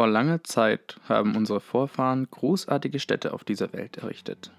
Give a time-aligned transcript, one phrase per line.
[0.00, 4.50] Vor langer Zeit haben unsere Vorfahren großartige Städte auf dieser Welt errichtet.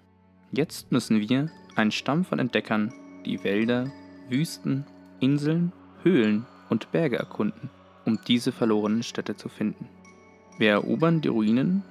[0.52, 2.94] Jetzt müssen wir, ein Stamm von Entdeckern,
[3.26, 3.92] die Wälder,
[4.30, 4.86] Wüsten,
[5.20, 5.74] Inseln,
[6.04, 7.72] Höhlen und Berge erkunden,
[8.06, 9.90] um diese verlorenen Städte zu finden.
[10.60, 11.82] Wir erobern die Ruinen,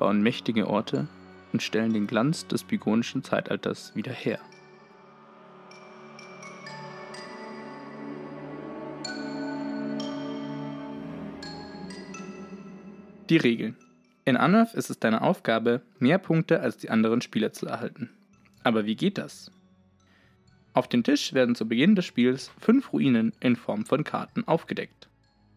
[0.00, 1.06] bauen mächtige Orte
[1.52, 4.40] und stellen den Glanz des bygonischen Zeitalters wieder her.
[13.28, 13.76] Die Regeln.
[14.24, 18.08] In Unearth ist es deine Aufgabe, mehr Punkte als die anderen Spieler zu erhalten.
[18.64, 19.50] Aber wie geht das?
[20.72, 25.08] Auf dem Tisch werden zu Beginn des Spiels fünf Ruinen in Form von Karten aufgedeckt.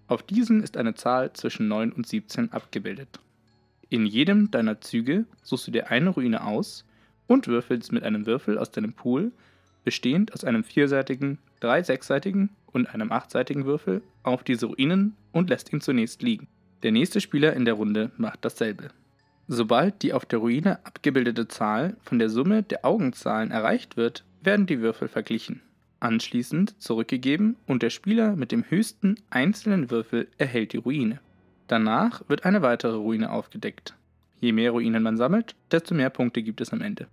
[0.07, 3.21] Auf diesen ist eine Zahl zwischen 9 und 17 abgebildet.
[3.88, 6.84] In jedem deiner Züge suchst du dir eine Ruine aus
[7.27, 9.31] und würfelst mit einem Würfel aus deinem Pool,
[9.85, 15.71] bestehend aus einem vierseitigen, drei sechsseitigen und einem achtseitigen Würfel, auf diese Ruinen und lässt
[15.71, 16.49] ihn zunächst liegen.
[16.84, 18.90] Der nächste Spieler in der Runde macht dasselbe.
[19.48, 24.65] Sobald die auf der Ruine abgebildete Zahl von der Summe der Augenzahlen erreicht wird, werden
[24.65, 25.62] die Würfel verglichen,
[25.99, 31.20] anschließend zurückgegeben und der Spieler mit dem höchsten einzelnen Würfel erhält die Ruine.
[31.68, 33.93] Danach wird eine weitere Ruine aufgedeckt.
[34.40, 37.07] Je mehr Ruinen man sammelt, desto mehr Punkte gibt es am Ende.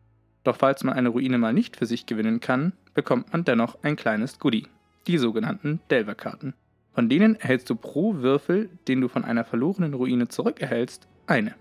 [0.45, 3.97] Doch falls man eine Ruine mal nicht für sich gewinnen kann, bekommt man dennoch ein
[3.97, 4.67] kleines Goodie,
[5.07, 6.55] die sogenannten Delver-Karten.
[6.99, 11.55] Von denen erhältst du pro Würfel, den du von einer verlorenen Ruine zurückerhältst, eine.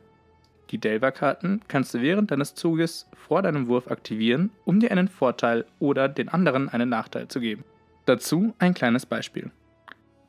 [0.72, 5.66] Die Delver-Karten kannst du während deines Zuges vor deinem Wurf aktivieren, um dir einen Vorteil
[5.78, 7.66] oder den anderen einen Nachteil zu geben.
[8.08, 9.52] Dazu ein kleines Beispiel.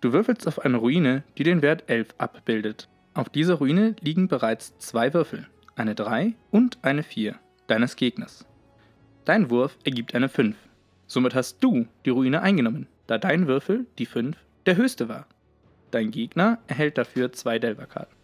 [0.03, 2.91] Du würfelst auf eine Ruine, die den Wert 11 abbildet.
[3.15, 7.35] Auf dieser Ruine liegen bereits zwei Würfel, eine 3 und eine 4
[7.67, 8.45] deines Gegners.
[9.25, 10.55] Dein Wurf ergibt eine 5.
[11.07, 14.37] Somit hast du die Ruine eingenommen, da dein Würfel, die 5,
[14.69, 15.27] der höchste war.
[15.93, 18.15] Dein Gegner erhält dafür zwei Delver-Karten.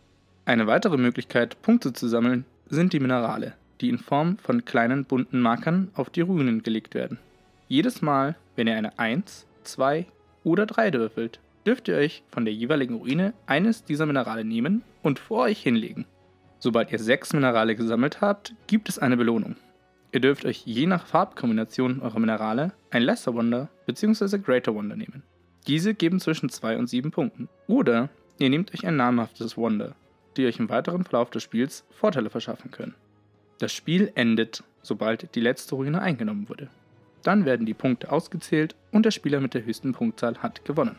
[0.45, 5.41] Eine weitere Möglichkeit, Punkte zu sammeln, sind die Minerale, die in Form von kleinen bunten
[5.41, 7.19] Markern auf die Ruinen gelegt werden.
[7.67, 10.05] Jedes Mal, wenn ihr eine 1, 2
[10.45, 15.19] oder 3 würfelt, dürft ihr euch von der jeweiligen Ruine eines dieser Minerale nehmen und
[15.19, 16.05] vor euch hinlegen.
[16.59, 19.57] Sobald ihr sechs Minerale gesammelt habt, gibt es eine Belohnung.
[20.13, 24.37] Ihr dürft euch je nach Farbkombination eurer Minerale ein Lesser Wonder bzw.
[24.37, 25.23] Greater Wonder nehmen.
[25.67, 27.49] Diese geben zwischen 2 und 7 Punkten.
[27.67, 29.95] Oder ihr nehmt euch ein namhaftes Wonder,
[30.37, 32.95] die euch im weiteren Verlauf des Spiels Vorteile verschaffen können.
[33.59, 36.69] Das Spiel endet, sobald die letzte Ruine eingenommen wurde.
[37.23, 40.97] Dann werden die Punkte ausgezählt und der Spieler mit der höchsten Punktzahl hat gewonnen.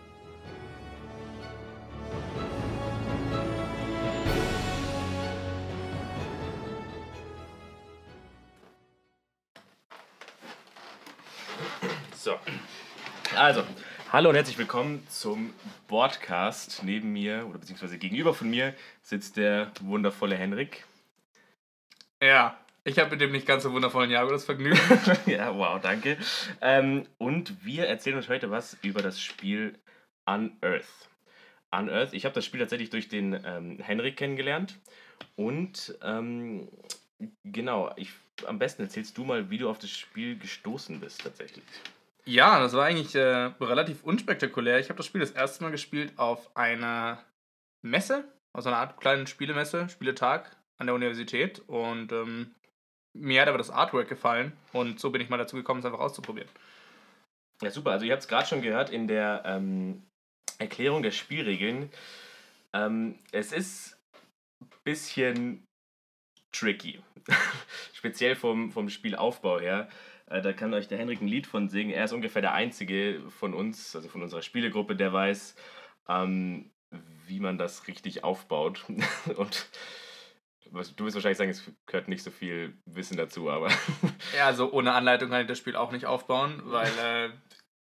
[14.15, 15.53] Hallo und herzlich willkommen zum
[15.89, 16.83] Podcast.
[16.85, 20.85] Neben mir oder beziehungsweise gegenüber von mir sitzt der wundervolle Henrik.
[22.23, 24.79] Ja, ich habe mit dem nicht ganz so wundervollen Jago das Vergnügen.
[25.25, 26.17] ja, wow, danke.
[26.61, 29.77] Ähm, und wir erzählen euch heute was über das Spiel
[30.25, 31.09] Unearth.
[31.71, 34.79] Unearth, ich habe das Spiel tatsächlich durch den ähm, Henrik kennengelernt.
[35.35, 36.69] Und ähm,
[37.43, 38.11] genau, ich,
[38.45, 41.65] am besten erzählst du mal, wie du auf das Spiel gestoßen bist tatsächlich.
[42.27, 44.79] Ja, das war eigentlich äh, relativ unspektakulär.
[44.79, 47.23] Ich habe das Spiel das erste Mal gespielt auf einer
[47.83, 51.59] Messe, also einer Art kleinen Spielemesse, Spieletag an der Universität.
[51.67, 52.55] Und ähm,
[53.13, 55.99] mir hat aber das Artwork gefallen und so bin ich mal dazu gekommen, es einfach
[55.99, 56.49] auszuprobieren.
[57.61, 57.91] Ja, super.
[57.91, 60.03] Also ihr habt es gerade schon gehört in der ähm,
[60.57, 61.91] Erklärung der Spielregeln.
[62.73, 63.97] Ähm, es ist
[64.61, 65.63] ein bisschen
[66.51, 67.01] tricky.
[67.93, 69.87] Speziell vom, vom Spielaufbau her.
[70.27, 71.91] Äh, da kann euch der Henrik ein Lied von singen.
[71.91, 75.55] Er ist ungefähr der Einzige von uns, also von unserer Spielegruppe, der weiß,
[76.07, 76.71] ähm,
[77.25, 78.85] wie man das richtig aufbaut.
[79.35, 79.67] Und
[80.65, 80.73] du
[81.05, 83.69] wirst wahrscheinlich sagen, es gehört nicht so viel Wissen dazu, aber.
[84.35, 87.29] Ja, also ohne Anleitung kann ich das Spiel auch nicht aufbauen, weil äh,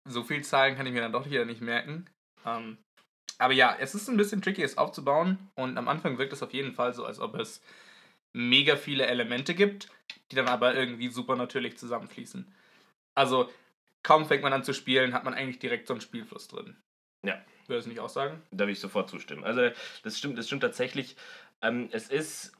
[0.05, 2.09] so viel Zahlen kann ich mir dann doch wieder nicht merken.
[2.45, 2.77] Ähm,
[3.39, 6.53] aber ja, es ist ein bisschen tricky, es aufzubauen und am Anfang wirkt es auf
[6.53, 7.61] jeden Fall so, als ob es
[8.33, 9.89] mega viele Elemente gibt,
[10.31, 12.51] die dann aber irgendwie super natürlich zusammenfließen.
[13.15, 13.49] Also
[14.01, 16.75] kaum fängt man an zu spielen, hat man eigentlich direkt so einen Spielfluss drin.
[17.23, 17.41] Ja.
[17.67, 18.41] Würdest du nicht auch sagen?
[18.51, 19.45] Da will ich sofort zustimmen.
[19.45, 19.69] Also
[20.03, 21.15] das stimmt, das stimmt tatsächlich.
[21.61, 22.51] Ähm, es ist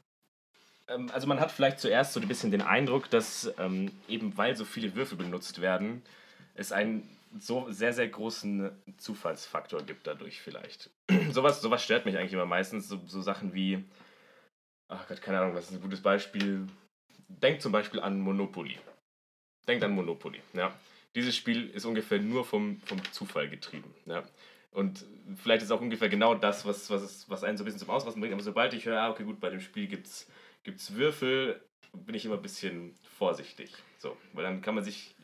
[0.88, 4.56] ähm, also man hat vielleicht zuerst so ein bisschen den Eindruck, dass ähm, eben weil
[4.56, 6.04] so viele Würfel benutzt werden,
[6.56, 7.08] es einen
[7.40, 10.90] so sehr, sehr großen Zufallsfaktor gibt dadurch vielleicht.
[11.31, 13.84] sowas, sowas stört mich eigentlich immer meistens, so, so Sachen wie,
[14.94, 16.68] ach Gott, keine Ahnung, was ist ein gutes Beispiel?
[17.28, 18.78] Denkt zum Beispiel an Monopoly.
[19.68, 20.74] Denkt an Monopoly, ja.
[21.16, 24.24] Dieses Spiel ist ungefähr nur vom, vom Zufall getrieben, ja.
[24.72, 25.06] Und
[25.36, 28.19] vielleicht ist auch ungefähr genau das, was, was, was einen so ein bisschen zum Ausrasten
[28.19, 28.34] bringt.
[28.34, 31.62] Aber sobald ich höre, ah, okay, gut, bei dem Spiel gibt es Würfel,
[31.94, 33.72] bin ich immer ein bisschen vorsichtig.
[34.00, 35.16] So, weil dann kann man sich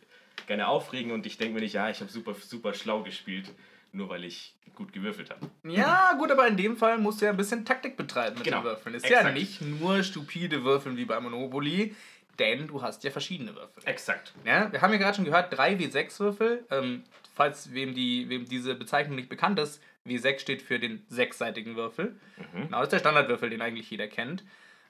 [0.46, 3.52] gerne aufregen und ich denke mir nicht, ja, ich habe super, super schlau gespielt,
[3.92, 5.50] nur weil ich gut gewürfelt habe.
[5.64, 8.60] Ja, gut, aber in dem Fall musst du ja ein bisschen Taktik betreiben mit Genau,
[8.60, 8.96] den Würfeln.
[8.96, 9.26] Ist exakt.
[9.26, 11.96] ja nicht nur stupide Würfeln wie bei Monopoly,
[12.38, 13.84] denn du hast ja verschiedene Würfel.
[13.86, 14.34] Exakt.
[14.46, 16.66] Ja, wir haben ja gerade schon gehört, 3 W6-Würfel.
[16.72, 17.04] Ähm,
[17.36, 22.16] falls wem, die, wem diese Bezeichnung nicht bekannt ist, W6 steht für den sechsseitigen Würfel.
[22.54, 24.44] Genau, das ist der Standardwürfel, den eigentlich jeder kennt.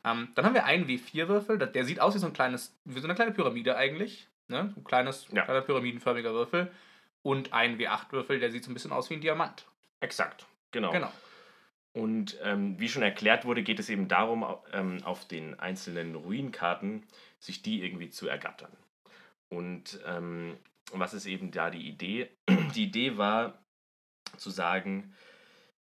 [0.06, 3.00] Ähm, dann haben wir einen W4-Würfel, der, der sieht aus wie so ein kleines, wie
[3.00, 4.28] so eine kleine Pyramide eigentlich.
[4.48, 4.72] Ne?
[4.76, 5.44] So ein kleines, Ja.
[5.44, 6.72] kleiner pyramidenförmiger Würfel.
[7.22, 9.66] Und einen W8-Würfel, der sieht so ein bisschen aus wie ein Diamant.
[10.00, 10.46] Exakt.
[10.72, 10.92] Genau.
[10.92, 11.12] Genau.
[11.94, 17.04] Und ähm, wie schon erklärt wurde, geht es eben darum, ähm, auf den einzelnen Ruinkarten
[17.40, 18.72] sich die irgendwie zu ergattern.
[19.50, 20.58] Und ähm,
[20.92, 22.30] was ist eben da die Idee?
[22.76, 23.64] Die Idee war
[24.38, 25.16] zu sagen,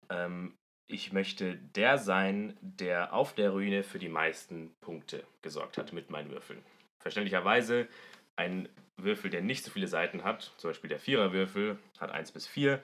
[0.10, 0.57] ähm,
[0.88, 6.10] ich möchte der sein, der auf der Ruine für die meisten Punkte gesorgt hat mit
[6.10, 6.63] meinen Würfeln.
[7.00, 7.88] Verständlicherweise
[8.36, 12.47] ein Würfel, der nicht so viele Seiten hat, zum Beispiel der Viererwürfel, hat 1 bis
[12.47, 12.81] 4,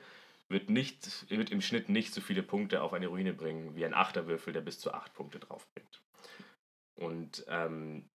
[0.50, 3.94] wird, nicht, wird im Schnitt nicht so viele Punkte auf eine Ruine bringen wie ein
[3.94, 6.02] Achterwürfel, der bis zu 8 Punkte drauf bringt.
[6.96, 8.10] Und ähm,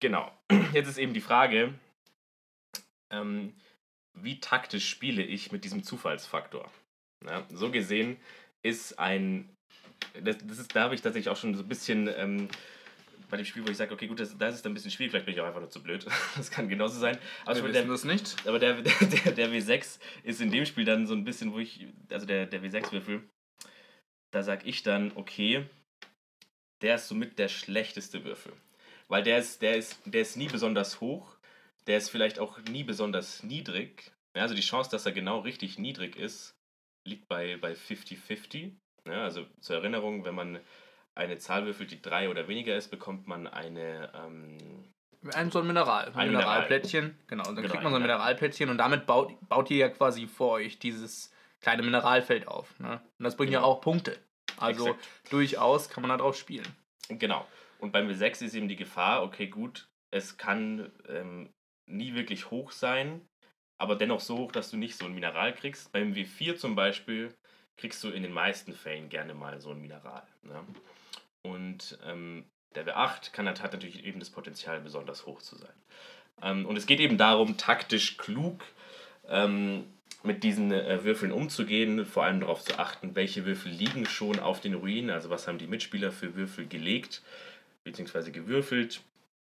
[0.00, 0.30] genau,
[0.72, 1.74] jetzt ist eben die Frage,
[3.10, 3.54] ähm,
[4.14, 6.70] wie taktisch spiele ich mit diesem Zufallsfaktor?
[7.24, 8.16] Ja, so gesehen
[8.62, 9.48] ist ein,
[10.22, 12.48] das, das ist, da habe ich tatsächlich auch schon so ein bisschen ähm,
[13.28, 15.26] bei dem Spiel, wo ich sage, okay, gut, das, das ist ein bisschen schwierig, vielleicht
[15.26, 16.06] bin ich auch einfach nur zu blöd.
[16.36, 17.18] Das kann genauso sein.
[17.44, 18.46] Aber, Wir wissen das nicht.
[18.46, 21.86] aber der, der, der W6 ist in dem Spiel dann so ein bisschen, wo ich,
[22.10, 23.22] also der, der W6-Würfel,
[24.32, 25.66] da sag ich dann, okay,
[26.82, 28.52] der ist somit der schlechteste Würfel.
[29.08, 31.36] Weil der ist, der ist, der ist nie besonders hoch,
[31.86, 34.12] der ist vielleicht auch nie besonders niedrig.
[34.36, 36.54] Ja, also die Chance, dass er genau richtig niedrig ist,
[37.06, 38.72] liegt bei, bei 50-50.
[39.06, 40.60] Ja, also zur Erinnerung, wenn man
[41.14, 44.58] eine Zahl würfelt, die drei oder weniger ist, bekommt man eine, ähm,
[45.34, 46.44] Ein so ein Mineral, ein Ein Mineral.
[46.44, 47.18] Mineralplättchen.
[47.28, 49.88] Genau, und dann Genau, kriegt man so ein Mineralplättchen und damit baut, baut ihr ja
[49.88, 52.78] quasi vor euch dieses kleine Mineralfeld auf.
[52.80, 53.00] Ne?
[53.18, 53.70] Und das bringt ja Genau.
[53.72, 54.18] auch Punkte.
[54.58, 55.08] Also Exakt.
[55.30, 56.66] durchaus kann man da drauf spielen.
[57.08, 57.46] Genau.
[57.78, 61.50] Und beim W6 ist eben die Gefahr, okay, gut, es kann ähm,
[61.90, 63.26] nie wirklich hoch sein,
[63.80, 65.90] aber dennoch so hoch, dass du nicht so ein Mineral kriegst.
[65.92, 67.34] Beim W4 zum Beispiel
[67.76, 70.26] kriegst du in den meisten Fällen gerne mal so ein Mineral.
[70.42, 70.64] Ne?
[71.44, 72.44] Und ähm,
[72.74, 75.74] der W8 kann, hat natürlich eben das Potenzial, besonders hoch zu sein.
[76.42, 78.62] Ähm, und es geht eben darum, taktisch klug
[79.28, 79.84] ähm,
[80.22, 84.60] mit diesen äh, Würfeln umzugehen, vor allem darauf zu achten, welche Würfel liegen schon auf
[84.60, 87.22] den Ruinen, also was haben die Mitspieler für Würfel gelegt
[87.84, 88.30] bzw.
[88.30, 89.02] gewürfelt.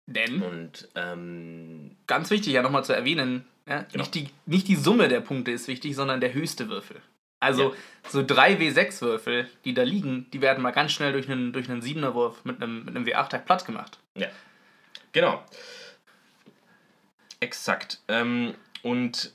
[0.07, 4.03] Denn, Und ähm, ganz wichtig ja nochmal zu erwähnen, ja, Genau.
[4.03, 7.01] nicht, die, nicht die Summe der Punkte ist wichtig, sondern der höchste Würfel.
[7.45, 7.77] Also Ja.
[8.09, 11.83] so drei W6-Würfel, die da liegen, die werden mal ganz schnell durch einen, durch einen
[11.83, 13.99] 7er-Wurf mit einem, mit einem W8-Tag platt gemacht.
[14.17, 14.29] ja,
[15.13, 15.45] genau.
[17.41, 18.01] Exakt.
[18.09, 19.33] Ähm, und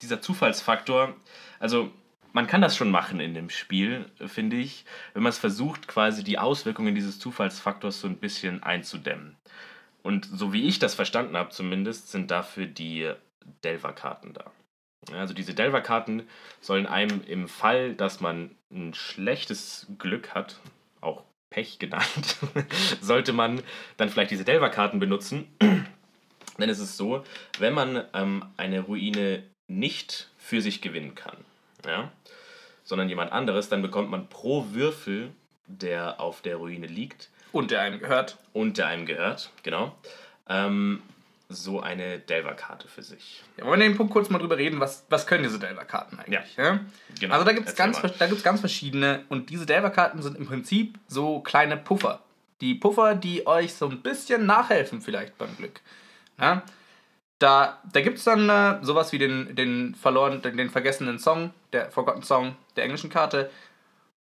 [0.00, 1.14] dieser Zufallsfaktor,
[1.58, 1.92] also
[2.32, 6.24] man kann das schon machen in dem Spiel, finde ich, wenn man es versucht, quasi
[6.24, 9.36] die Auswirkungen dieses Zufallsfaktors so ein bisschen einzudämmen.
[10.02, 13.12] Und so wie ich das verstanden habe zumindest, sind dafür die
[13.64, 14.50] Delver-Karten da.
[15.10, 16.28] Also diese Delver-Karten
[16.60, 20.56] sollen einem im Fall, dass man ein schlechtes Glück hat,
[21.00, 22.36] auch Pech genannt,
[23.00, 23.62] sollte man
[23.96, 25.48] dann vielleicht diese Delver-Karten benutzen.
[26.58, 27.24] Denn es ist so,
[27.58, 31.36] wenn man ähm, eine Ruine nicht für sich gewinnen kann,
[31.84, 32.12] ja,
[32.84, 35.30] sondern jemand anderes, dann bekommt man pro Würfel,
[35.66, 38.38] der auf der Ruine liegt, Und der einem gehört.
[38.52, 39.96] und der einem gehört, genau,
[40.48, 41.02] ähm,
[41.52, 43.42] so eine Delver-Karte für sich.
[43.56, 46.56] Ja, wollen wir den Punkt kurz mal drüber reden, was, was können diese Delver-Karten eigentlich?
[46.56, 46.80] Ja.
[47.20, 47.34] Genau.
[47.34, 48.12] Also da gibt es ganz, mal.
[48.18, 52.20] da gibt's ganz verschiedene und diese Delver-Karten sind im Prinzip so kleine Puffer.
[52.60, 55.80] Die Puffer, die euch so ein bisschen nachhelfen vielleicht beim Glück.
[56.38, 56.62] Ja?
[57.38, 61.52] Da, da gibt es dann äh, sowas wie den, den verloren, den, den vergessenen Song,
[61.72, 63.50] der Forgotten Song der englischen Karte.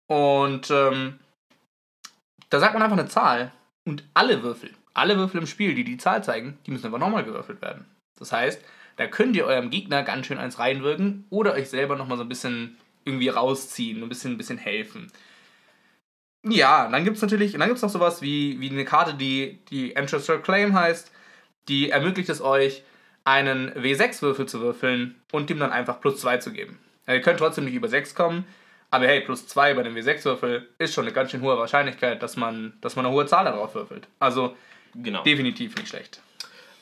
[0.06, 1.18] Und ähm,
[2.48, 3.52] da sagt man einfach eine Zahl
[3.84, 7.24] und alle Würfel, alle Würfel im Spiel, die die Zahl zeigen, die müssen einfach nochmal
[7.24, 7.84] gewürfelt werden.
[8.18, 8.62] Das heißt,
[8.96, 12.28] da könnt ihr eurem Gegner ganz schön eins reinwirken oder euch selber nochmal so ein
[12.28, 15.10] bisschen irgendwie rausziehen, ein bisschen, ein bisschen helfen.
[16.44, 19.58] Ja, dann gibt es natürlich, dann gibt es noch sowas wie, wie eine Karte, die,
[19.70, 21.12] die Ancestral Claim heißt,
[21.68, 22.82] die ermöglicht es euch,
[23.24, 26.78] einen W6-Würfel zu würfeln und dem dann einfach plus 2 zu geben.
[27.06, 28.46] Ihr könnt trotzdem nicht über 6 kommen,
[28.90, 32.36] aber hey, plus 2 bei dem W6-Würfel ist schon eine ganz schön hohe Wahrscheinlichkeit, dass
[32.36, 34.08] man, dass man eine hohe Zahl darauf würfelt.
[34.18, 34.56] Also
[34.94, 35.22] Genau.
[35.22, 36.20] definitiv nicht schlecht.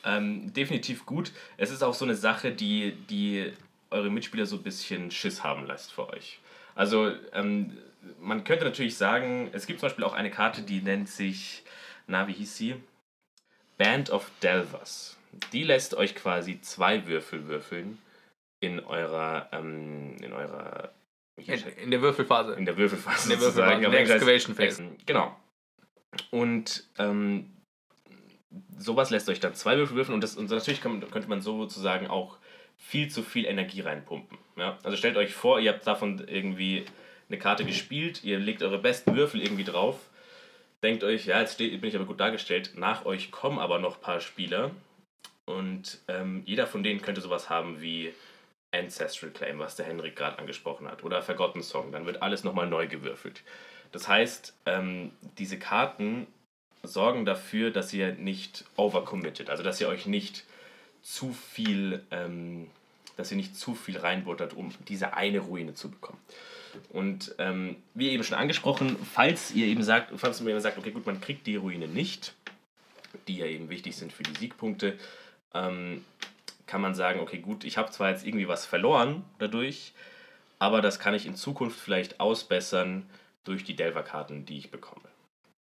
[0.03, 1.31] Ähm, definitiv gut.
[1.57, 3.51] Es ist auch so eine Sache, die, die
[3.89, 6.39] eure Mitspieler so ein bisschen Schiss haben lässt für euch.
[6.75, 7.77] Also ähm,
[8.19, 11.63] man könnte natürlich sagen, es gibt zum Beispiel auch eine Karte, die nennt sich,
[12.05, 12.75] na wie hieß sie?
[13.77, 15.17] Band of Delvers.
[15.51, 17.97] Die lässt euch quasi zwei Würfel würfeln
[18.59, 20.91] in eurer, ähm, in eurer
[21.35, 22.53] in, in, der Würfelphase.
[22.53, 23.31] In der Würfelphase.
[23.31, 23.85] In der Würfelphase.
[23.85, 24.83] In der Excavation Phase.
[25.05, 25.35] Genau.
[26.31, 27.51] Und ähm,
[28.77, 32.07] sowas lässt euch dann zwei Würfel würfeln und, das, und natürlich kann, könnte man sozusagen
[32.07, 32.37] auch
[32.77, 34.37] viel zu viel Energie reinpumpen.
[34.55, 34.77] Ja?
[34.83, 36.85] Also stellt euch vor, ihr habt davon irgendwie
[37.29, 39.99] eine Karte gespielt, ihr legt eure besten Würfel irgendwie drauf,
[40.83, 44.01] denkt euch, ja, jetzt bin ich aber gut dargestellt, nach euch kommen aber noch ein
[44.01, 44.71] paar Spieler
[45.45, 48.13] und ähm, jeder von denen könnte sowas haben wie
[48.71, 52.67] Ancestral Claim, was der Henrik gerade angesprochen hat, oder Forgotten Song, dann wird alles nochmal
[52.67, 53.43] neu gewürfelt.
[53.91, 56.27] Das heißt, ähm, diese Karten
[56.87, 60.43] sorgen dafür, dass ihr nicht overcommitted, also dass ihr euch nicht
[61.01, 62.67] zu viel, ähm,
[63.15, 66.19] dass ihr nicht zu viel reinbuttert, um diese eine Ruine zu bekommen.
[66.89, 70.91] Und ähm, wie eben schon angesprochen, falls ihr eben sagt, falls man eben sagt, okay,
[70.91, 72.33] gut, man kriegt die Ruine nicht,
[73.27, 74.97] die ja eben wichtig sind für die Siegpunkte,
[75.53, 76.03] ähm,
[76.65, 79.93] kann man sagen, okay, gut, ich habe zwar jetzt irgendwie was verloren dadurch,
[80.59, 83.09] aber das kann ich in Zukunft vielleicht ausbessern
[83.43, 85.07] durch die Delver-Karten, die ich bekomme.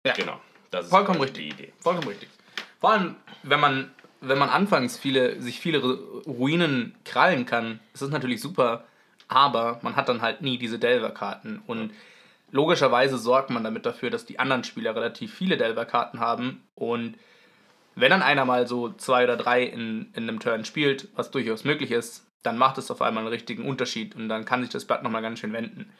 [0.05, 0.13] Ja.
[0.13, 0.41] Genau.
[0.71, 1.55] Das ist Vollkommen richtig.
[1.55, 1.73] die Idee.
[1.79, 2.29] Vollkommen richtig.
[2.79, 5.81] Vor allem, wenn man, wenn man anfangs viele, sich viele
[6.25, 8.83] Ruinen krallen kann, ist das natürlich super,
[9.27, 11.61] aber man hat dann halt nie diese Delver-Karten.
[11.67, 11.93] Und
[12.51, 16.63] logischerweise sorgt man damit dafür, dass die anderen Spieler relativ viele Delver-Karten haben.
[16.75, 17.17] Und
[17.95, 21.63] wenn dann einer mal so zwei oder drei in, in einem Turn spielt, was durchaus
[21.63, 24.85] möglich ist, dann macht es auf einmal einen richtigen Unterschied und dann kann sich das
[24.85, 25.91] Blatt nochmal ganz schön wenden.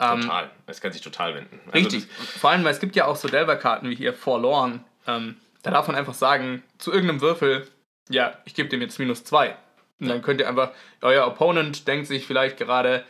[0.00, 0.44] Total.
[0.44, 1.60] Ähm, es kann sich total wenden.
[1.66, 2.06] Also richtig.
[2.10, 4.82] Vor allem, weil es gibt ja auch so Delver-Karten wie hier Forlorn.
[5.06, 7.68] Ähm, da darf man einfach sagen, zu irgendeinem Würfel,
[8.08, 9.56] ja, ich gebe dem jetzt minus zwei.
[10.00, 10.70] Und dann könnt ihr einfach,
[11.02, 13.04] euer Opponent denkt sich vielleicht gerade,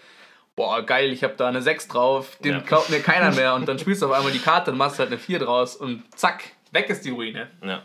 [0.57, 2.61] boah, geil, ich habe da eine 6 drauf, den ja.
[2.61, 3.55] glaubt mir keiner mehr.
[3.55, 6.03] Und dann spielst du auf einmal die Karte und machst halt eine 4 draus und
[6.19, 6.43] zack,
[6.73, 7.49] weg ist die Ruine.
[7.65, 7.83] Ja.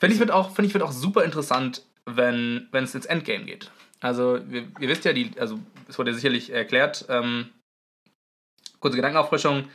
[0.00, 3.70] Finde ich, wird auch, find ich wird auch super interessant, wenn es ins Endgame geht.
[4.04, 5.58] Also, wir, ihr wisst ja, die, also
[5.88, 7.48] es wurde sicherlich erklärt, ähm,
[8.78, 9.70] kurze Gedankenauffrischung.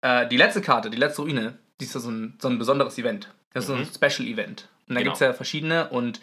[0.00, 2.96] Äh, die letzte Karte, die letzte Ruine, die ist ja so ein, so ein besonderes
[2.96, 3.28] Event.
[3.52, 3.84] Das ist mhm.
[3.84, 4.66] so ein Special Event.
[4.88, 5.10] Und da genau.
[5.10, 6.22] gibt es ja verschiedene und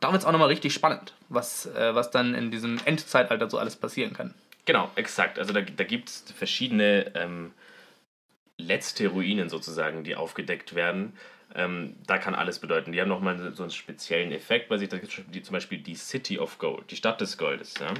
[0.00, 3.58] da wird es auch nochmal richtig spannend, was, äh, was dann in diesem Endzeitalter so
[3.58, 4.32] alles passieren kann.
[4.64, 5.38] Genau, exakt.
[5.38, 7.52] Also da, da gibt es verschiedene ähm,
[8.56, 11.12] letzte Ruinen sozusagen, die aufgedeckt werden.
[11.54, 12.92] Ähm, da kann alles bedeuten.
[12.92, 14.88] Die haben nochmal so einen speziellen Effekt bei sich.
[14.88, 17.92] Da gibt es zum Beispiel die City of Gold, die Stadt des Goldes, ja?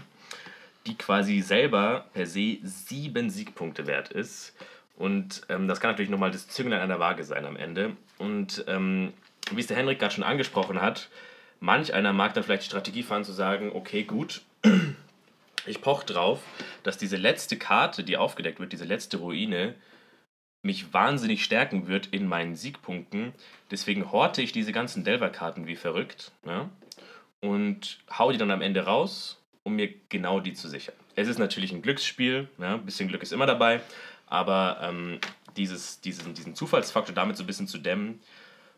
[0.87, 4.54] die quasi selber per se sieben Siegpunkte wert ist.
[4.97, 7.97] Und ähm, das kann natürlich nochmal das Zünglein an der Waage sein am Ende.
[8.19, 9.12] Und ähm,
[9.50, 11.09] wie es der Henrik gerade schon angesprochen hat,
[11.59, 14.42] manch einer mag dann vielleicht die Strategie fahren zu sagen, okay, gut,
[15.66, 16.40] ich poche drauf,
[16.83, 19.75] dass diese letzte Karte, die aufgedeckt wird, diese letzte Ruine,
[20.62, 23.33] mich wahnsinnig stärken wird in meinen Siegpunkten.
[23.71, 26.69] Deswegen horte ich diese ganzen Delver-Karten wie verrückt ja,
[27.40, 30.95] und hau die dann am Ende raus, um mir genau die zu sichern.
[31.17, 33.81] Es ist natürlich ein Glücksspiel, ja, ein bisschen Glück ist immer dabei,
[34.26, 35.19] aber ähm,
[35.57, 38.21] dieses, diesen, diesen Zufallsfaktor damit so ein bisschen zu dämmen,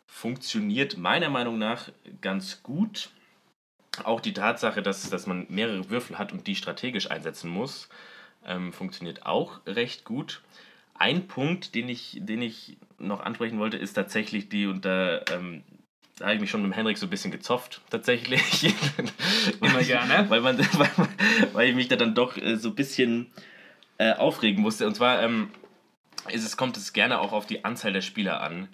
[0.07, 1.89] funktioniert meiner Meinung nach
[2.21, 3.11] ganz gut.
[4.05, 7.89] Auch die Tatsache, dass, dass man mehrere Würfel hat und die strategisch einsetzen muss,
[8.45, 10.43] ähm, funktioniert auch recht gut.
[11.02, 15.64] Ein Punkt, den ich, den ich noch ansprechen wollte, ist tatsächlich die, und da, ähm,
[16.16, 18.73] da habe ich mich schon mit Henrik so ein bisschen gezopft, tatsächlich.
[19.61, 20.30] Immer gerne.
[20.30, 20.90] weil, man, weil,
[21.54, 23.32] weil ich mich da dann doch äh, so ein bisschen
[23.99, 24.87] äh, aufregen musste.
[24.87, 25.50] Und zwar ähm,
[26.28, 28.68] ist es, kommt es gerne auch auf die Anzahl der Spieler an,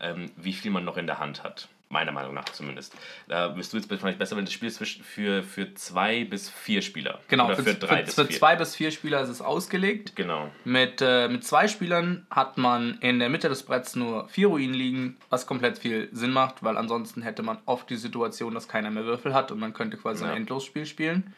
[0.00, 1.68] ähm, wie viel man noch in der Hand hat.
[1.92, 2.96] Meiner Meinung nach zumindest.
[3.28, 6.80] Da bist du jetzt vielleicht besser, wenn das Spiel ist für, für zwei bis vier
[6.80, 7.20] Spieler.
[7.28, 8.38] Genau, Oder für, für drei für, bis für vier.
[8.38, 10.16] zwei bis vier Spieler ist es ausgelegt.
[10.16, 10.50] Genau.
[10.64, 14.72] Mit, äh, mit zwei Spielern hat man in der Mitte des Bretts nur vier Ruinen
[14.72, 18.90] liegen, was komplett viel Sinn macht, weil ansonsten hätte man oft die Situation, dass keiner
[18.90, 20.30] mehr Würfel hat und man könnte quasi ja.
[20.30, 21.34] ein Endlosspiel spielen.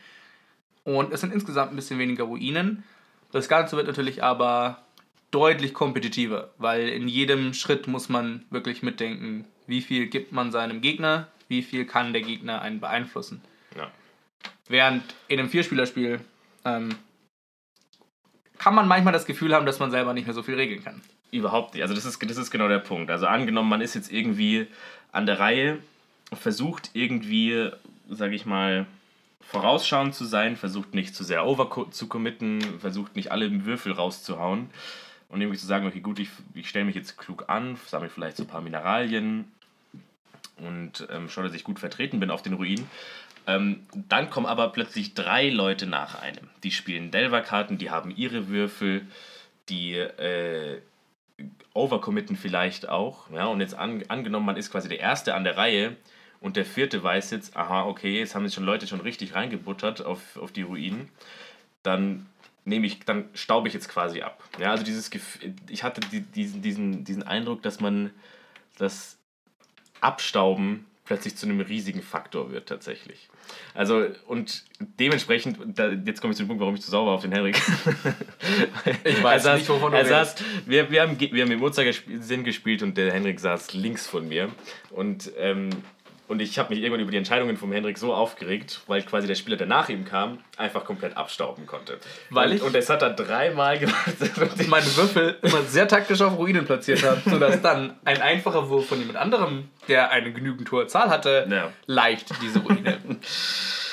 [0.84, 2.84] Und es sind insgesamt ein bisschen weniger Ruinen.
[3.32, 4.84] Das Ganze wird natürlich aber
[5.32, 10.80] deutlich kompetitiver, weil in jedem Schritt muss man wirklich mitdenken, wie viel gibt man seinem
[10.80, 13.42] Gegner, wie viel kann der Gegner einen beeinflussen.
[13.76, 13.90] Ja.
[14.68, 16.20] Während in einem Vierspielerspiel
[16.64, 16.94] ähm,
[18.58, 21.00] kann man manchmal das Gefühl haben, dass man selber nicht mehr so viel regeln kann.
[21.30, 21.82] Überhaupt nicht.
[21.82, 23.10] Also das ist, das ist genau der Punkt.
[23.10, 24.66] Also angenommen, man ist jetzt irgendwie
[25.12, 25.78] an der Reihe,
[26.32, 27.70] versucht irgendwie,
[28.08, 28.86] sage ich mal,
[29.40, 34.70] vorausschauend zu sein, versucht nicht zu sehr over zu committen, versucht nicht alle Würfel rauszuhauen
[35.28, 38.36] und irgendwie zu sagen, okay, gut, ich, ich stelle mich jetzt klug an, sammle vielleicht
[38.36, 39.50] so ein paar Mineralien
[40.56, 42.88] und ähm, schaue, dass ich gut vertreten bin auf den Ruinen.
[43.46, 46.48] Ähm, dann kommen aber plötzlich drei Leute nach einem.
[46.62, 49.06] Die spielen Delver-Karten, die haben ihre Würfel,
[49.68, 50.80] die äh,
[51.74, 53.30] overcommitten vielleicht auch.
[53.30, 55.96] Ja, und jetzt an, angenommen, man ist quasi der Erste an der Reihe
[56.40, 60.04] und der Vierte weiß jetzt, aha, okay, jetzt haben sich schon Leute schon richtig reingebuttert
[60.04, 61.08] auf, auf die Ruinen.
[61.82, 62.26] Dann
[62.64, 64.42] nehme ich, dann staube ich jetzt quasi ab.
[64.58, 68.10] Ja, also dieses Gefühl, ich hatte die, diesen, diesen, diesen Eindruck, dass man
[68.78, 69.18] das
[70.00, 73.28] Abstauben plötzlich zu einem riesigen Faktor wird tatsächlich.
[73.74, 77.20] Also und dementsprechend, da, jetzt komme ich zu dem Punkt, warum ich zu sauber auf
[77.20, 77.60] den Henrik.
[79.04, 82.44] ich weiß er nicht, wovon du er saß, wir, wir, haben, wir haben im Uhrzeigersinn
[82.44, 84.50] gespielt und der Henrik saß links von mir
[84.90, 85.68] und ähm,
[86.26, 89.34] und ich habe mich irgendwann über die Entscheidungen von Hendrik so aufgeregt, weil quasi der
[89.34, 91.98] Spieler, der nach ihm kam, einfach komplett abstauben konnte.
[92.30, 94.12] Weil und, ich und es hat er dreimal gemacht.
[94.68, 98.98] meine Würfel immer sehr taktisch auf Ruinen platziert habe, sodass dann ein einfacher Wurf von
[98.98, 101.70] jemand anderem, der eine genügend hohe Zahl hatte, Ja.
[101.86, 102.98] leicht diese Ruine.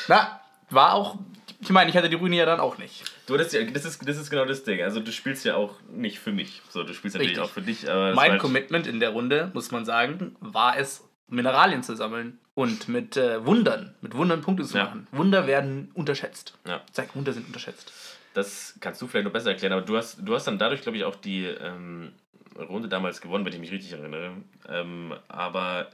[0.08, 1.18] Na, war auch.
[1.64, 3.04] Ich meine, ich hatte die Ruine ja dann auch nicht.
[3.28, 4.82] Du hattest ja, das ist, das ist genau das Ding.
[4.82, 6.62] Also du spielst ja auch nicht für mich.
[6.70, 7.44] So, du spielst natürlich Richtig.
[7.50, 11.82] auch für dich, Mein halt- Commitment in der Runde, muss man sagen, war es, Mineralien
[11.82, 14.86] zu sammeln und mit äh, Wundern, mit Wundern Punkte zu Ja.
[14.86, 15.08] machen.
[15.12, 16.58] Wunder werden unterschätzt.
[16.68, 16.82] Ja.
[16.92, 17.92] Sag, Wunder sind unterschätzt.
[18.34, 20.98] Das kannst du vielleicht noch besser erklären, aber du hast, du hast dann dadurch, glaube
[20.98, 22.12] ich, auch die ähm,
[22.58, 24.34] Runde damals gewonnen, wenn ich mich richtig erinnere.
[24.70, 25.90] Ähm, aber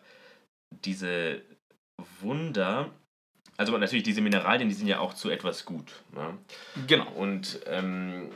[0.85, 1.41] diese
[2.21, 2.89] Wunder,
[3.57, 5.93] also natürlich diese Mineralien, die sind ja auch zu etwas gut.
[6.13, 6.37] Ne?
[6.87, 7.07] Genau.
[7.11, 8.29] Und ähm,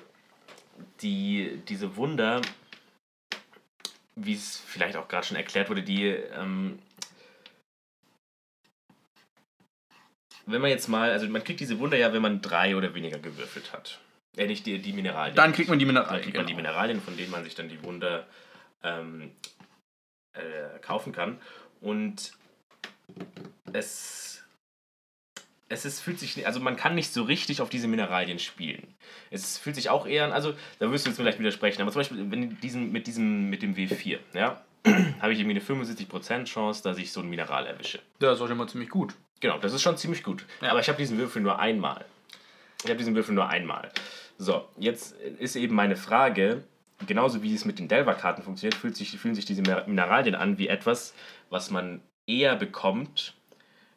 [1.01, 2.41] die, diese Wunder,
[4.15, 6.08] wie es vielleicht auch gerade schon erklärt wurde, die,
[10.51, 13.20] wenn man jetzt mal, also man kriegt diese Wunder ja, wenn man drei oder weniger
[13.20, 14.00] gewürfelt hat.
[14.38, 15.36] Äh, nicht die, die Mineralien.
[15.36, 16.24] Dann kriegt man die Dann Mineralien.
[16.24, 16.63] kriegt man die genau.
[16.67, 18.27] Mineralien, von denen man sich dann die Wunder
[18.84, 19.31] ähm,
[20.34, 21.39] äh, kaufen kann.
[21.81, 22.34] Und
[23.73, 24.43] es,
[25.67, 28.93] es ist, fühlt sich, also man kann nicht so richtig auf diese Mineralien spielen.
[29.30, 31.99] Es fühlt sich auch eher an, also da wirst du jetzt vielleicht widersprechen, aber zum
[31.99, 34.62] Beispiel wenn diesen, mit, diesem, mit dem W4, ja,
[35.19, 37.99] habe ich irgendwie eine 75% Chance, dass ich so ein Mineral erwische.
[38.19, 39.13] Das ist auch schon mal ziemlich gut.
[39.41, 40.45] Genau, das ist schon ziemlich gut.
[40.62, 40.69] Ja.
[40.69, 42.06] Aber ich habe diesen Würfel nur einmal.
[42.84, 43.91] Ich habe diesen Würfel nur einmal.
[44.38, 46.63] So, jetzt ist eben meine Frage,
[47.06, 50.67] genauso wie es mit den Delver-Karten funktioniert, fühlt sich, fühlen sich diese Mineralien an wie
[50.67, 51.13] etwas,
[51.49, 53.34] was man eher bekommt,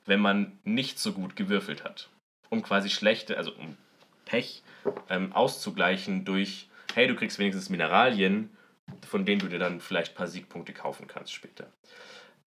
[0.06, 2.08] wenn man nicht so gut gewürfelt hat.
[2.50, 3.76] Um quasi schlechte, also um
[4.24, 4.62] Pech
[5.08, 8.50] ähm, auszugleichen durch, hey, du kriegst wenigstens Mineralien,
[9.06, 11.70] von denen du dir dann vielleicht ein paar Siegpunkte kaufen kannst später.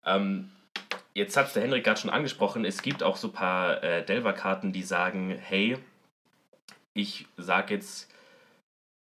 [0.05, 0.51] Ähm,
[1.17, 4.05] jetzt hat es der Henrik gerade schon angesprochen, es gibt auch so ein paar äh,
[4.05, 5.77] Delver-Karten, die sagen, hey,
[6.93, 8.09] ich sag jetzt,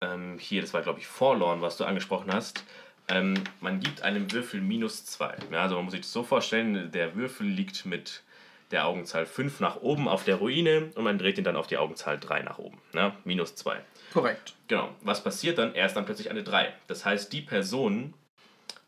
[0.03, 2.64] ähm, hier, das war glaube ich Forlorn, was du angesprochen hast,
[3.09, 5.37] ähm, man gibt einem Würfel minus 2.
[5.53, 8.25] Ja, also man muss sich das so vorstellen, der Würfel liegt mit
[8.73, 11.77] der Augenzahl 5 nach oben auf der Ruine und man dreht ihn dann auf die
[11.77, 12.79] Augenzahl 3 nach oben.
[12.92, 13.81] Ja, minus 2.
[14.12, 14.55] Korrekt.
[14.68, 14.90] Genau.
[15.03, 15.75] Was passiert dann?
[15.75, 16.73] Er ist dann plötzlich eine 3.
[16.87, 18.14] Das heißt, die Person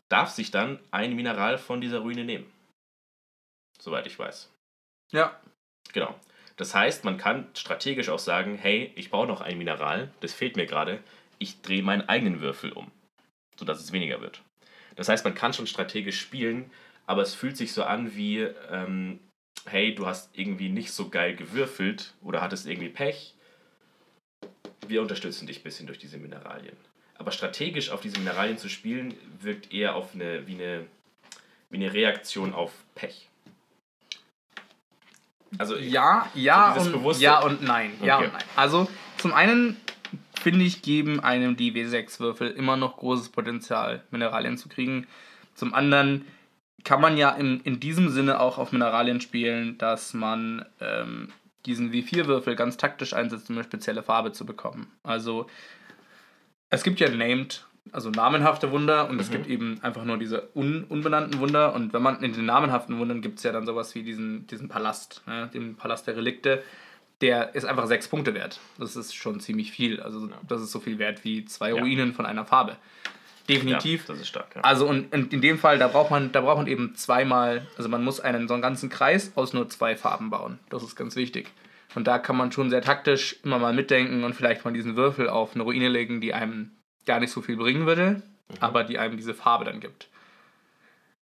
[0.07, 2.52] darf sich dann ein Mineral von dieser Ruine nehmen.
[3.83, 4.49] Soweit ich weiß.
[5.11, 5.37] Ja.
[5.91, 6.15] Genau.
[6.55, 10.55] Das heißt, man kann strategisch auch sagen, hey, ich brauche noch ein Mineral, das fehlt
[10.55, 11.03] mir gerade,
[11.37, 12.91] ich drehe meinen eigenen Würfel um,
[13.57, 14.41] sodass es weniger wird.
[14.95, 16.71] Das heißt, man kann schon strategisch spielen,
[17.07, 18.39] aber es fühlt sich so an wie,
[18.71, 19.19] ähm,
[19.65, 23.35] hey, du hast irgendwie nicht so geil gewürfelt oder hattest irgendwie Pech.
[24.87, 26.77] Wir unterstützen dich ein bisschen durch diese Mineralien.
[27.15, 30.85] Aber strategisch auf diese Mineralien zu spielen, wirkt eher auf eine, wie, eine,
[31.69, 33.27] wie eine Reaktion auf Pech.
[35.57, 37.91] Also Ja, ja So und ja und nein.
[38.01, 38.25] Ja Okay.
[38.25, 38.43] und nein.
[38.55, 38.87] Also
[39.17, 39.77] zum einen
[40.39, 45.07] finde ich, geben einem die W6-Würfel immer noch großes Potenzial, Mineralien zu kriegen.
[45.55, 46.25] Zum anderen
[46.83, 51.31] kann man ja in, in diesem Sinne auch auf Mineralien spielen, dass man ähm,
[51.65, 54.91] diesen W4-Würfel ganz taktisch einsetzt, um eine spezielle Farbe zu bekommen.
[55.03, 55.47] Also
[56.69, 59.33] es gibt ja named, also namenhafte Wunder und es Mhm.
[59.33, 61.73] gibt eben einfach nur diese un, unbenannten Wunder.
[61.75, 64.69] Und wenn man in den namenhaften Wundern gibt es ja dann sowas wie diesen, diesen
[64.69, 65.49] Palast, ne?
[65.53, 66.63] den Palast der Relikte.
[67.21, 68.59] Der ist einfach sechs Punkte wert.
[68.77, 70.01] Das ist schon ziemlich viel.
[70.01, 71.75] Also das ist so viel wert wie zwei Ja.
[71.81, 72.75] Ruinen von einer Farbe.
[73.47, 74.01] Definitiv.
[74.01, 74.55] Ja, das ist stark.
[74.55, 74.61] Ja.
[74.61, 77.89] Also und, und in dem Fall, da braucht man, da braucht man eben zweimal, also
[77.89, 80.59] man muss einen so einen ganzen Kreis aus nur zwei Farben bauen.
[80.69, 81.49] Das ist ganz wichtig.
[81.95, 85.29] Und da kann man schon sehr taktisch immer mal mitdenken und vielleicht mal diesen Würfel
[85.29, 86.71] auf eine Ruine legen, die einem
[87.05, 88.21] gar nicht so viel bringen würde,
[88.59, 90.09] aber die einem diese Farbe dann gibt.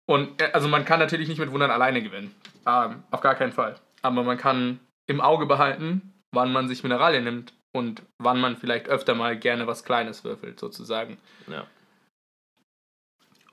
[0.06, 2.34] Und äh, also man kann natürlich nicht mit Wundern alleine gewinnen.
[2.66, 3.80] Ähm, auf gar keinen Fall.
[4.02, 8.88] Aber man kann im Auge behalten, wann man sich Mineralien nimmt und wann man vielleicht
[8.88, 11.68] öfter mal gerne was Kleines würfelt, sozusagen ja.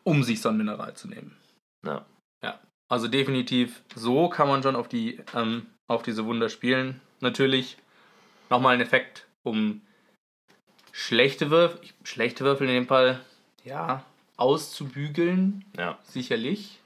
[0.04, 1.36] um sich so ein Mineral zu nehmen.
[1.84, 2.06] Ja.
[2.42, 2.60] Ja.
[2.88, 7.00] Also definitiv, so kann man schon auf die ähm, auf diese Wunder spielen.
[7.20, 7.78] Natürlich
[8.50, 9.82] nochmal ein Effekt, um
[10.96, 13.20] schlechte Würfel, schlechte Würfel in dem Fall,
[13.64, 14.02] ja,
[14.38, 15.64] auszubügeln.
[15.76, 15.98] Ja.
[16.04, 16.78] Sicherlich.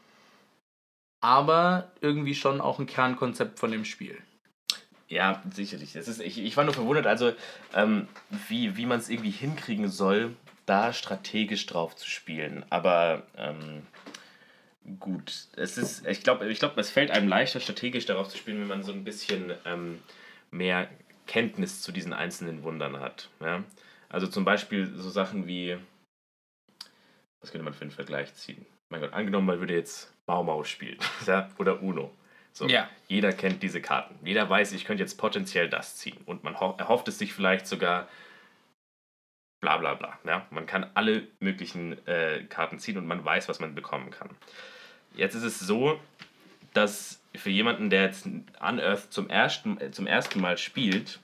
[1.20, 4.18] Aber irgendwie schon auch ein Kernkonzept von dem Spiel.
[5.08, 5.92] Ja, sicherlich.
[5.92, 7.32] Das ist, ich, ich war nur verwundert, also
[7.74, 8.08] ähm,
[8.48, 10.34] wie, wie man es irgendwie hinkriegen soll,
[10.66, 12.64] da strategisch drauf zu spielen.
[12.70, 13.86] Aber ähm,
[14.98, 18.60] gut, es ist, ich glaube, ich glaub, es fällt einem leichter, strategisch darauf zu spielen,
[18.60, 20.00] wenn man so ein bisschen ähm,
[20.50, 20.88] mehr
[21.26, 23.28] Kenntnis zu diesen einzelnen Wundern hat.
[23.40, 23.62] Ja?
[24.10, 25.78] Also zum Beispiel so Sachen wie,
[27.40, 28.66] was könnte man für einen Vergleich ziehen?
[28.90, 30.98] Mein Gott, angenommen, man würde jetzt Mau Mau spielen
[31.58, 32.12] oder Uno.
[32.52, 32.90] So, Ja.
[33.06, 34.18] Jeder kennt diese Karten.
[34.26, 36.18] Jeder weiß, ich könnte jetzt potenziell das ziehen.
[36.26, 38.08] Und man ho erhofft es sich vielleicht sogar
[39.60, 40.18] bla bla bla.
[40.24, 40.46] Ja?
[40.50, 44.30] Man kann alle möglichen äh, Karten ziehen und man weiß, was man bekommen kann.
[45.14, 46.00] Jetzt ist es so,
[46.74, 51.20] dass für jemanden, der jetzt Unearth zum ersten, zum ersten Mal spielt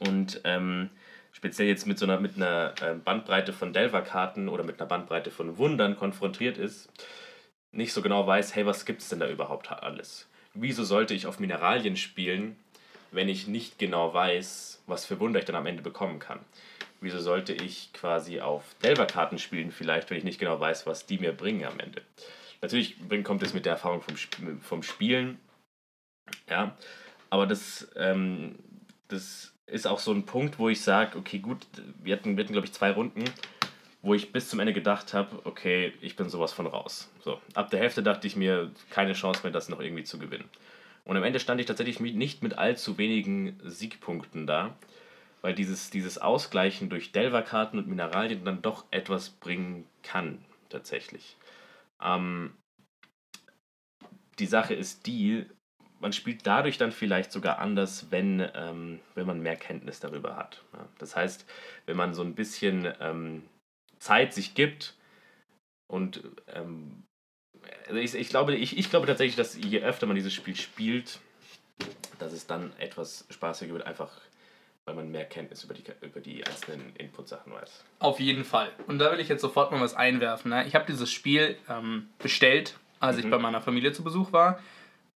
[0.00, 0.90] und ähm,
[1.34, 5.30] speziell jetzt mit so einer, mit einer äh, Bandbreite von Delver-Karten oder mit einer Bandbreite
[5.30, 6.88] von Wundern konfrontiert ist,
[7.72, 10.28] nicht so genau weiß, hey, was gibt es denn da überhaupt alles?
[10.54, 12.56] Wieso sollte ich auf Mineralien spielen,
[13.10, 16.38] wenn ich nicht genau weiß, was für Wunder ich dann am Ende bekommen kann?
[17.00, 21.18] Wieso sollte ich quasi auf Delver-Karten spielen, vielleicht, wenn ich nicht genau weiß, was die
[21.18, 22.02] mir bringen am Ende?
[22.62, 24.16] Natürlich kommt es mit der Erfahrung vom,
[24.60, 25.38] vom Spielen,
[26.48, 26.76] ja,
[27.28, 28.54] aber das, ähm,
[29.08, 31.66] das ist auch so ein Punkt, wo ich sage, okay, gut,
[32.02, 33.24] wir hatten, wir hatten glaube ich, zwei Runden,
[34.02, 37.10] wo ich bis zum Ende gedacht habe, okay, ich bin sowas von raus.
[37.22, 40.48] So, ab der Hälfte dachte ich mir, keine Chance mehr, das noch irgendwie zu gewinnen.
[41.04, 44.76] Und am Ende stand ich tatsächlich nicht mit allzu wenigen Siegpunkten da,
[45.42, 51.36] weil dieses, dieses Ausgleichen durch Delver-Karten und Mineralien dann doch etwas bringen kann, tatsächlich.
[52.02, 52.54] Ähm,
[54.38, 55.46] die Sache ist die,
[56.00, 60.62] man spielt dadurch dann vielleicht sogar anders, wenn, ähm, wenn man mehr Kenntnis darüber hat.
[60.72, 61.46] Ja, das heißt,
[61.86, 63.42] wenn man so ein bisschen ähm,
[63.98, 64.94] Zeit sich gibt
[65.90, 67.04] und ähm,
[67.86, 71.20] also ich, ich, glaube, ich, ich glaube tatsächlich, dass je öfter man dieses Spiel spielt,
[72.18, 74.10] dass es dann etwas spaßiger wird, einfach
[74.86, 77.84] weil man mehr Kenntnis über die, über die einzelnen Input-Sachen weiß.
[78.00, 78.70] Auf jeden Fall.
[78.86, 80.50] Und da will ich jetzt sofort mal was einwerfen.
[80.50, 80.66] Ne?
[80.66, 83.30] Ich habe dieses Spiel ähm, bestellt, als ich Mhm.
[83.30, 84.60] bei meiner Familie zu Besuch war.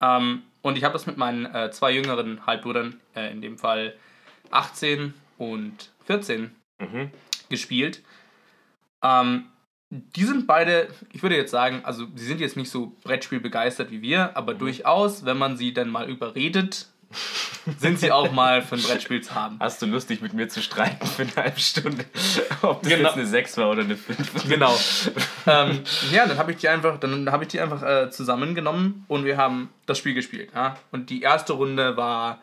[0.02, 3.94] Ähm, und ich habe das mit meinen äh, zwei jüngeren Halbbrüdern, äh, in dem Fall
[4.52, 7.10] 18 und 14, Mhm.
[7.50, 8.04] gespielt.
[9.04, 9.46] Ähm,
[9.90, 13.90] die sind beide, ich würde jetzt sagen, also sie sind jetzt nicht so Brettspiel begeistert
[13.90, 14.60] wie wir, aber Mhm.
[14.60, 16.88] durchaus, wenn man sie dann mal überredet,
[17.80, 19.58] sind sie auch mal für ein Brettspiel zu haben.
[19.60, 22.06] Hast du lustig mit mir zu streiten für eine halbe Stunde?
[22.62, 23.10] Ob das Genau.
[23.10, 24.48] jetzt eine 6 war oder eine 5?
[24.48, 24.78] Genau.
[25.48, 29.26] ähm, ja, dann habe ich die einfach, dann habe ich die einfach äh, zusammengenommen und
[29.26, 30.50] wir haben das Spiel gespielt.
[30.56, 30.78] Ja?
[30.91, 32.41] Und die erste Runde war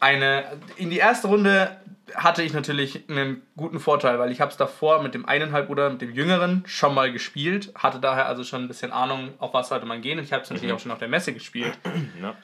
[0.00, 0.44] eine.
[0.76, 1.76] In die erste Runde
[2.14, 5.88] hatte ich natürlich einen guten Vorteil, weil ich habe es davor mit dem eineinhalb oder
[5.88, 9.68] mit dem Jüngeren schon mal gespielt, hatte daher also schon ein bisschen Ahnung, auf was
[9.68, 10.18] sollte man gehen.
[10.18, 11.72] Und ich habe es natürlich auch schon auf der Messe gespielt.
[12.20, 12.34] Ja.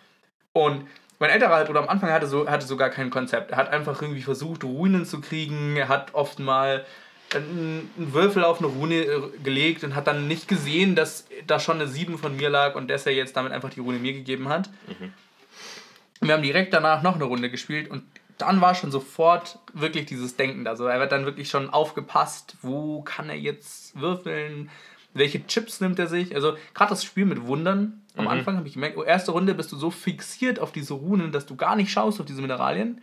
[0.65, 0.87] Und
[1.19, 3.51] mein älterer Halbbruder am Anfang hatte, so, hatte so gar kein Konzept.
[3.51, 5.77] Er hat einfach irgendwie versucht, Runen zu kriegen.
[5.77, 6.85] Er hat oft mal
[7.35, 11.77] einen Würfel auf eine Rune äh, gelegt und hat dann nicht gesehen, dass da schon
[11.77, 14.49] eine 7 von mir lag und dass er jetzt damit einfach die Rune mir gegeben
[14.49, 14.71] hat.
[16.21, 18.03] Wir haben direkt danach noch eine Runde gespielt und
[18.39, 20.71] dann war schon sofort wirklich dieses Denken da.
[20.71, 24.71] Also er wird dann wirklich schon aufgepasst, wo kann er jetzt würfeln,
[25.15, 26.35] welche Chips nimmt er sich.
[26.35, 28.03] Also gerade das Spiel mit Wundern.
[28.17, 31.31] Am Anfang habe ich gemerkt, oh, erste Runde bist du so fixiert auf diese Runen,
[31.31, 33.01] dass du gar nicht schaust auf diese Mineralien.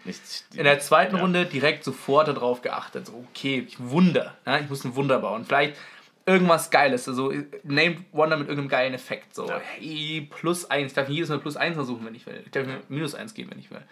[0.54, 1.22] In der zweiten Ja.
[1.22, 3.08] Runde direkt sofort darauf geachtet.
[3.08, 4.36] So, okay, ich Wunder.
[4.46, 5.46] Ja, ich muss ein Wunder bauen.
[5.46, 5.78] Vielleicht
[6.26, 7.08] irgendwas Geiles.
[7.08, 7.32] Also
[7.64, 9.34] Name Wonder mit irgendeinem geilen Effekt.
[9.34, 9.60] So, Ja.
[9.60, 10.92] hey, plus eins.
[10.92, 12.42] Ich darf jedes Mal plus eins versuchen, wenn ich will.
[12.44, 13.84] Ich darf mir minus eins geben, wenn ich will.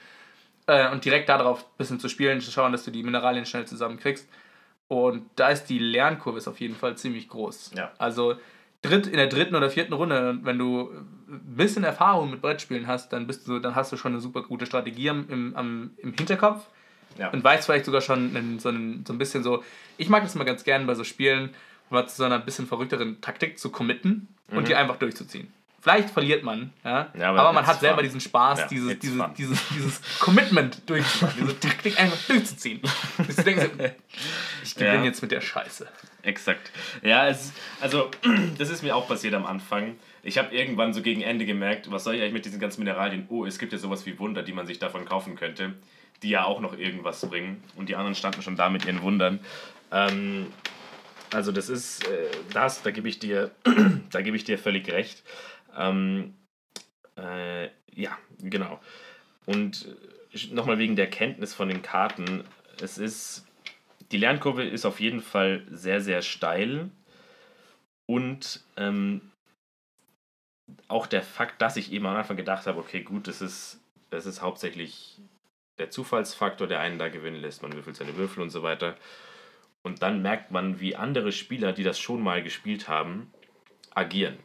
[0.67, 3.65] Äh, und direkt darauf ein bisschen zu spielen, zu schauen, dass du die Mineralien schnell
[3.65, 4.28] zusammenkriegst.
[5.01, 7.71] Und da ist die Lernkurve ist auf jeden Fall ziemlich groß.
[7.75, 7.91] Ja.
[7.97, 8.36] Also
[8.82, 10.91] dritt, in der dritten oder vierten Runde, wenn du
[11.27, 14.43] ein bisschen Erfahrung mit Brettspielen hast, dann, bist du, dann hast du schon eine super
[14.43, 16.65] gute Strategie im, am, im Hinterkopf
[17.17, 17.29] Ja.
[17.29, 19.63] und weißt vielleicht sogar schon einen, so, einen, so ein bisschen so.
[19.97, 21.49] Ich mag das immer ganz gerne bei so Spielen,
[21.89, 25.51] mal zu so einer bisschen verrückteren Taktik zu committen und die einfach durchzuziehen.
[25.84, 27.12] Vielleicht verliert man, ja.
[27.19, 28.04] Ja, aber aber, man hat selber fun.
[28.06, 29.34] diesen Spaß, Ja, dieses, dieses, fun.
[29.38, 32.80] dieses, dieses Commitment durchzumachen, diese Taktik einfach durchzuziehen.
[33.28, 33.65] Bis du denkst,
[34.63, 35.04] ich gewinne Ja.
[35.04, 35.86] jetzt mit der Scheiße.
[36.22, 36.72] Exakt.
[37.02, 38.10] Ja, es, also,
[38.58, 39.96] das ist mir auch passiert am Anfang.
[40.24, 43.26] Ich habe irgendwann so gegen Ende gemerkt, was soll ich eigentlich mit diesen ganzen Mineralien?
[43.28, 45.74] Oh, es gibt ja sowas wie Wunder, die man sich davon kaufen könnte,
[46.22, 47.62] die ja auch noch irgendwas bringen.
[47.76, 49.41] Und die anderen standen schon da mit ihren Wundern.
[49.91, 50.48] Ähm,
[51.34, 53.52] also das ist, äh, das, da gebe ich dir,
[54.12, 55.24] da gebe ich dir völlig recht.
[55.75, 56.36] Ähm,
[57.17, 58.79] äh, Ja, genau.
[59.45, 59.88] Und
[60.51, 62.43] nochmal wegen der Kenntnis von den Karten.
[62.81, 63.45] Es ist,
[64.12, 66.89] die Lernkurve ist auf jeden Fall sehr, sehr steil.
[68.05, 69.21] Und ähm,
[70.88, 74.25] auch der Fakt, dass ich eben am Anfang gedacht habe, okay, gut, das ist, das
[74.25, 75.19] ist hauptsächlich
[75.77, 77.62] der Zufallsfaktor, der einen da gewinnen lässt.
[77.62, 78.95] Man würfelt seine Würfel und so weiter.
[79.83, 83.31] Und dann merkt man, wie andere Spieler, die das schon mal gespielt haben,
[83.93, 84.38] agieren.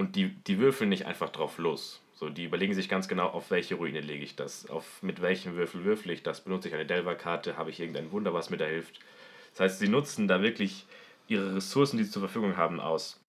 [0.00, 2.00] Und die, die würfeln nicht einfach drauf los.
[2.14, 5.56] So, die überlegen sich ganz genau, auf welche Ruine lege ich das, auf mit welchem
[5.56, 8.64] Würfel würfel ich das, benutze ich eine Delver-Karte, habe ich irgendein Wunder, was mir da
[8.64, 8.98] hilft.
[9.50, 10.86] Das heißt, sie nutzen da wirklich
[11.28, 13.20] ihre Ressourcen, die sie zur Verfügung haben, aus.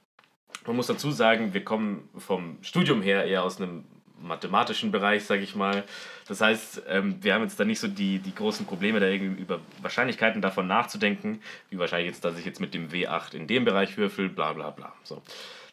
[0.65, 3.83] Man muss dazu sagen, wir kommen vom Studium her eher aus einem
[4.21, 5.83] mathematischen Bereich, sage ich mal.
[6.29, 9.41] Das heißt, ähm, wir haben jetzt da nicht so die, die großen Probleme, da irgendwie
[9.41, 13.65] über Wahrscheinlichkeiten davon nachzudenken, wie wahrscheinlich jetzt, dass ich jetzt mit dem W8 in dem
[13.65, 14.93] Bereich würfel, bla bla bla.
[15.03, 15.21] So.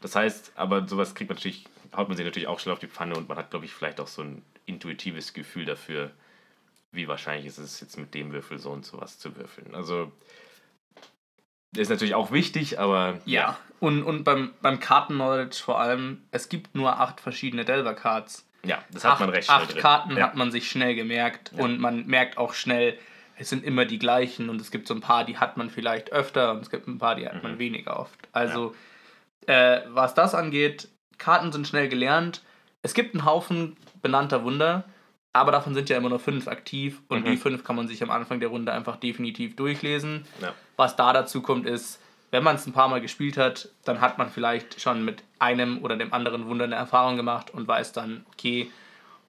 [0.01, 1.65] Das heißt, aber sowas kriegt man natürlich,
[1.97, 4.01] haut man sich natürlich auch schnell auf die Pfanne und man hat, glaube ich, vielleicht
[4.01, 6.11] auch so ein intuitives Gefühl dafür,
[6.93, 9.75] wie wahrscheinlich ist es jetzt mit dem Würfel so und so was zu würfeln.
[9.75, 10.13] Also
[11.77, 13.19] ist natürlich auch wichtig, aber.
[13.25, 13.59] Ja, ja.
[13.81, 18.47] und, und beim, beim Karten-Knowledge vor allem, es gibt nur acht verschiedene Delver-Cards.
[18.65, 19.77] Ja, das hat acht, man recht schnell Acht.
[19.77, 20.25] Karten ja.
[20.25, 21.63] hat man sich schnell gemerkt ja.
[21.63, 22.99] und man merkt auch schnell,
[23.37, 26.11] es sind immer die gleichen und es gibt so ein paar, die hat man vielleicht
[26.13, 27.43] öfter und es gibt ein paar, die hat mhm.
[27.43, 28.19] man weniger oft.
[28.33, 28.75] Also,
[29.49, 32.43] äh, was das angeht, Karten sind schnell gelernt.
[32.83, 34.85] Es gibt einen Haufen benannter Wunder,
[35.33, 37.31] aber davon sind ja immer nur fünf aktiv und mhm.
[37.31, 40.27] die fünf kann man sich am Anfang der Runde einfach definitiv durchlesen.
[40.41, 40.55] Ja.
[40.77, 44.19] Was da dazu kommt, ist, wenn man es ein paar Mal gespielt hat, dann hat
[44.19, 48.27] man vielleicht schon mit einem oder dem anderen Wunder eine Erfahrung gemacht und weiß dann,
[48.33, 48.71] okay,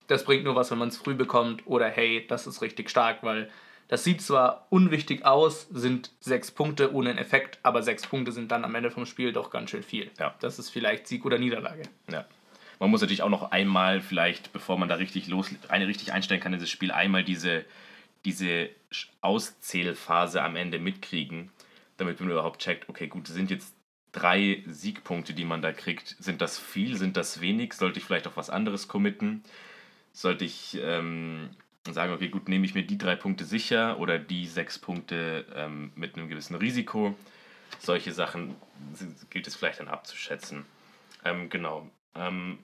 [0.08, 3.20] das bringt nur was, wenn man es früh bekommt oder hey, das ist richtig stark,
[3.22, 3.50] weil
[3.90, 8.52] das sieht zwar unwichtig aus, sind sechs Punkte ohne einen Effekt, aber sechs Punkte sind
[8.52, 10.12] dann am Ende vom Spiel doch ganz schön viel.
[10.20, 10.36] Ja.
[10.40, 11.82] Das ist vielleicht Sieg oder Niederlage.
[12.10, 12.26] Ja.
[12.78, 16.40] Man muss natürlich auch noch einmal vielleicht, bevor man da richtig los, eine richtig einstellen
[16.40, 17.66] kann, dieses Spiel einmal diese,
[18.26, 18.70] diese
[19.22, 21.52] Auszählphase am Ende mitkriegen,
[21.98, 23.74] damit man überhaupt checkt, okay, gut, sind jetzt
[24.12, 26.16] drei Siegpunkte, die man da kriegt.
[26.20, 26.96] Sind das viel?
[26.96, 27.74] Sind das wenig?
[27.74, 29.44] Sollte ich vielleicht auf was anderes committen?
[30.14, 31.50] Sollte ich ähm,
[31.92, 35.92] sagen, okay, gut, nehme ich mir die drei Punkte sicher oder die sechs Punkte ähm,
[35.96, 37.16] mit einem gewissen Risiko?
[37.80, 38.56] Solche Sachen
[39.30, 40.66] gilt es vielleicht dann abzuschätzen.
[41.24, 41.90] Ähm, genau.
[42.16, 42.60] Ähm,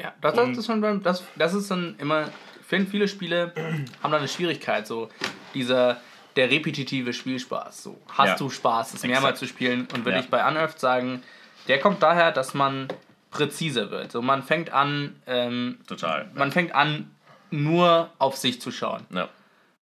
[0.00, 2.28] ja, das, das, ist schon, das, das ist dann immer,
[2.60, 3.52] ich finde, viele Spiele
[4.02, 5.08] haben da eine Schwierigkeit, so
[5.54, 6.00] dieser,
[6.36, 7.82] der repetitive Spielspaß.
[7.82, 8.36] So, hast ja.
[8.36, 9.86] du Spaß, es mehrmals zu spielen?
[9.92, 10.20] Und würde ja.
[10.20, 11.22] ich bei Unearthed sagen,
[11.68, 12.88] der kommt daher, dass man
[13.30, 14.12] präziser wird.
[14.12, 16.30] So, man fängt an, ähm, Total.
[16.34, 17.10] Man fängt an,
[17.52, 19.06] nur auf sich zu schauen.
[19.10, 19.28] Ja.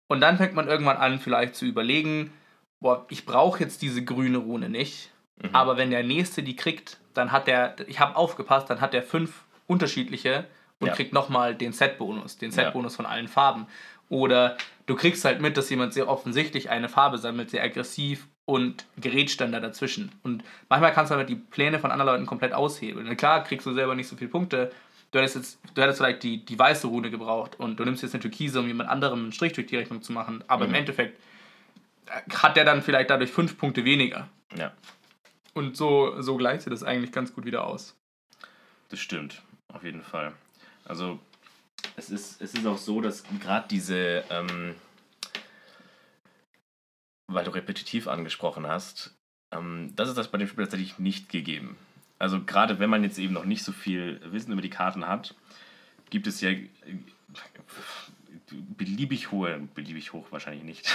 [0.08, 2.32] Und dann fängt man irgendwann an, vielleicht zu überlegen,
[2.80, 5.12] boah, ich brauche jetzt diese grüne Rune nicht.
[5.42, 5.50] Mhm.
[5.54, 9.04] Aber wenn der nächste die kriegt, dann hat der, ich habe aufgepasst, dann hat der
[9.04, 10.46] fünf unterschiedliche
[10.80, 10.94] und ja.
[10.94, 12.98] kriegt nochmal den Set-Bonus, den Set-Bonus ja.
[12.98, 13.68] von allen Farben.
[14.10, 18.86] Oder du kriegst halt mit, dass jemand sehr offensichtlich eine Farbe sammelt, sehr aggressiv und
[18.96, 20.12] gerätscht dann da dazwischen.
[20.24, 23.08] Und manchmal kannst du halt die Pläne von anderen Leuten komplett aushebeln.
[23.08, 24.72] Und klar kriegst du selber nicht so viele Punkte.
[25.12, 28.14] Du hättest, jetzt, du hättest vielleicht die, die weiße Rune gebraucht und du nimmst jetzt
[28.14, 30.44] eine Türkise, um jemand anderem einen Strich durch die Rechnung zu machen.
[30.48, 30.72] Aber mhm.
[30.72, 31.20] im Endeffekt
[32.08, 34.28] äh, hat der dann vielleicht dadurch fünf Punkte weniger.
[34.56, 34.74] Ja.
[35.54, 37.96] Und so, so gleicht sich das eigentlich ganz gut wieder aus.
[38.90, 39.42] Das stimmt
[39.74, 40.34] auf jeden Fall.
[40.86, 41.20] Also
[41.96, 44.76] es ist, es ist auch so, dass gerade diese, ähm,
[47.28, 49.16] weil du repetitiv angesprochen hast,
[49.52, 51.78] ähm, das ist das bei dem Spiel tatsächlich nicht gegeben.
[52.20, 55.36] Also gerade wenn man jetzt eben noch nicht so viel Wissen über die Karten hat,
[56.10, 56.66] gibt es ja äh,
[58.78, 60.90] beliebig hohe, beliebig hoch wahrscheinlich nicht,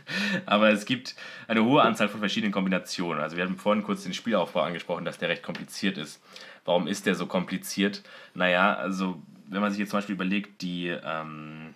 [0.46, 1.14] aber es gibt
[1.46, 3.22] eine hohe Anzahl von verschiedenen Kombinationen.
[3.22, 6.22] Also wir haben vorhin kurz den Spielaufbau angesprochen, dass der recht kompliziert ist.
[6.64, 8.02] Warum ist der so kompliziert?
[8.34, 11.74] Naja, also wenn man sich jetzt zum Beispiel überlegt, die ähm,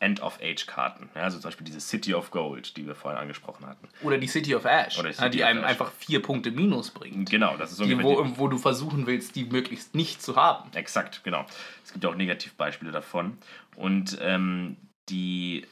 [0.00, 3.88] End-of-Age-Karten, ja, also zum Beispiel diese City of Gold, die wir vorhin angesprochen hatten.
[4.02, 5.70] Oder die City of Ash, die, die einem Ash.
[5.70, 7.30] einfach vier Punkte Minus bringt.
[7.30, 10.70] Genau, das ist so die, wo, wo du versuchen willst, die möglichst nicht zu haben.
[10.74, 11.44] Exakt, genau.
[11.84, 13.38] Es gibt auch Negativbeispiele davon.
[13.76, 14.76] Und ähm,
[15.08, 15.66] die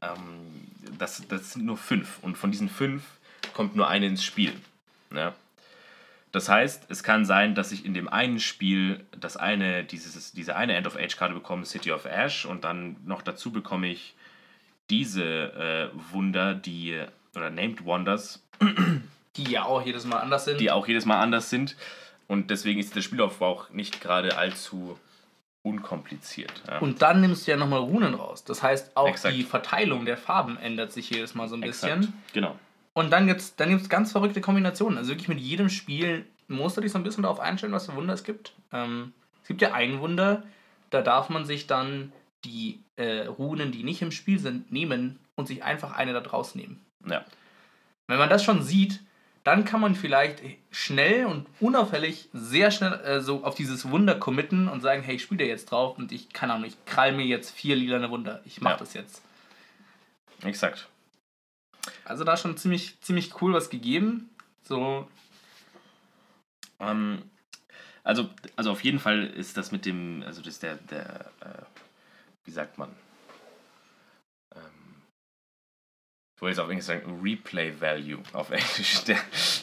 [0.00, 2.18] ähm, das, das sind nur fünf.
[2.22, 3.02] Und von diesen fünf
[3.54, 4.52] kommt nur eine ins Spiel.
[5.14, 5.34] Ja?
[6.32, 10.56] Das heißt, es kann sein, dass ich in dem einen Spiel das eine, dieses, diese
[10.56, 14.14] eine End-of-Age-Karte bekomme, City of Ash, und dann noch dazu bekomme ich
[14.88, 17.00] diese äh, Wunder, die,
[17.36, 18.42] oder Named Wonders.
[19.36, 20.60] Die ja auch jedes Mal anders sind.
[20.60, 21.74] Die auch jedes Mal anders sind.
[22.28, 24.98] Und deswegen ist der Spielaufbau auch nicht gerade allzu
[25.62, 26.62] unkompliziert.
[26.68, 26.78] Ja.
[26.80, 28.44] Und dann nimmst du ja nochmal Runen raus.
[28.44, 29.34] Das heißt, auch Exakt.
[29.34, 32.00] die Verteilung der Farben ändert sich jedes Mal so ein Exakt.
[32.00, 32.14] bisschen.
[32.34, 32.58] Genau.
[32.94, 34.98] Und dann gibt es dann gibt's ganz verrückte Kombinationen.
[34.98, 37.94] Also wirklich mit jedem Spiel musst du dich so ein bisschen darauf einstellen, was für
[37.94, 38.52] Wunder es gibt.
[38.72, 40.42] Ähm, Es gibt ja ein Wunder,
[40.90, 42.12] da darf man sich dann
[42.44, 46.54] die äh, Runen, die nicht im Spiel sind, nehmen und sich einfach eine da draus
[46.54, 46.80] nehmen.
[47.06, 47.24] Ja.
[48.08, 49.00] Wenn man das schon sieht,
[49.44, 54.68] dann kann man vielleicht schnell und unauffällig sehr schnell äh, so auf dieses Wunder committen
[54.68, 57.50] und sagen, hey, ich spiele jetzt drauf und ich kann auch nicht, krall mir jetzt
[57.50, 58.40] vier lilane Wunder.
[58.44, 58.76] Ich mach Ja.
[58.76, 59.22] das jetzt.
[60.44, 60.88] Exakt.
[62.04, 64.30] Also da schon ziemlich, ziemlich cool was gegeben.
[64.62, 65.08] So,
[66.82, 67.22] Ähm,
[68.04, 71.62] also, also auf jeden Fall ist das mit dem, also das der, der, äh,
[72.44, 72.90] wie sagt man?
[74.54, 74.60] Ähm,
[76.34, 79.04] ich wollte jetzt auf Englisch sagen, Replay Value auf Englisch.
[79.04, 79.18] Der,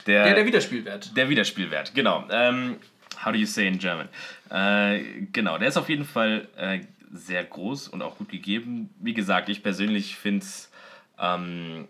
[0.05, 1.15] der, ja, der Wiederspielwert.
[1.17, 2.25] Der Wiederspielwert, genau.
[2.31, 2.77] Ähm,
[3.23, 4.07] how do you say in German?
[4.49, 8.89] Äh, genau, der ist auf jeden Fall äh, sehr groß und auch gut gegeben.
[8.99, 10.71] Wie gesagt, ich persönlich finde es
[11.17, 11.89] ähm,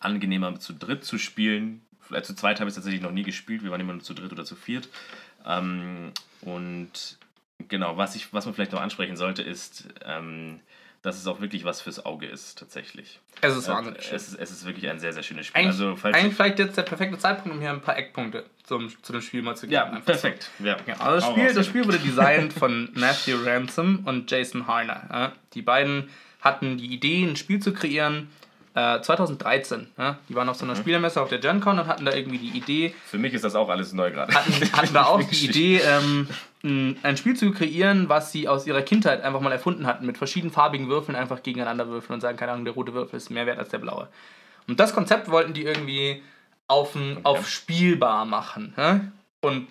[0.00, 1.82] angenehmer zu dritt zu spielen.
[2.00, 3.62] Vielleicht zu zweit habe ich es tatsächlich noch nie gespielt.
[3.64, 4.88] Wir waren immer nur zu dritt oder zu viert.
[5.44, 6.90] Ähm, und
[7.68, 10.60] genau, was, ich, was man vielleicht noch ansprechen sollte, ist, ähm,
[11.02, 13.20] dass es auch wirklich was fürs Auge ist, tatsächlich.
[13.40, 14.16] Es ist Äh, wahnsinnig schön.
[14.16, 15.60] es, ist, es ist wirklich ein sehr, sehr schönes Spiel.
[15.60, 18.90] Eigentlich, also, falls eigentlich vielleicht jetzt der perfekte Zeitpunkt, um hier ein paar Eckpunkte zum,
[19.02, 19.74] zu dem Spiel mal zu geben.
[19.74, 20.50] ja, Einfach perfekt.
[20.58, 20.90] Ja, So.
[20.90, 21.66] Ja, also das Spiel, das.
[21.66, 25.06] Spiel wurde designt von Matthew Ransom und Jason Harner.
[25.10, 25.32] Ja.
[25.54, 26.08] Die beiden
[26.40, 28.28] hatten die Idee, ein Spiel zu kreieren,
[28.76, 29.88] äh, 2013.
[29.98, 30.18] Ja.
[30.28, 30.70] Die waren auf so Mhm.
[30.72, 33.42] einer Spielemesse auf der Gen Con und hatten da irgendwie die Idee, Für mich ist
[33.44, 34.32] das auch alles neu gerade.
[34.34, 36.28] hatten, hatten da auch die Idee, ähm,
[37.02, 40.88] ein, Spiel zu kreieren, was sie aus ihrer Kindheit einfach mal erfunden hatten, mit verschiedenfarbigen
[40.88, 43.70] Würfeln einfach gegeneinander würfeln und sagen, keine Ahnung, der rote Würfel ist mehr wert als
[43.70, 44.08] der blaue.
[44.68, 46.22] Und das Konzept wollten die irgendwie
[46.68, 48.74] auf, ein, auf spielbar machen.
[48.76, 49.00] Ja?
[49.40, 49.68] Und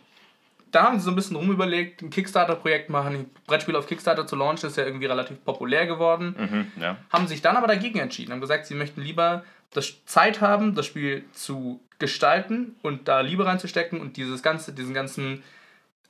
[0.75, 4.35] da haben sie so ein bisschen rumüberlegt, ein Kickstarter-Projekt machen, ein Brettspiel auf Kickstarter zu
[4.35, 6.97] launchen, ist ja irgendwie relativ populär geworden Mhm, ja.
[7.11, 10.85] haben sich dann aber dagegen entschieden, haben gesagt, sie möchten lieber das Zeit haben, das
[10.85, 15.43] Spiel zu gestalten und da Liebe reinzustecken und dieses ganze, diesen ganzen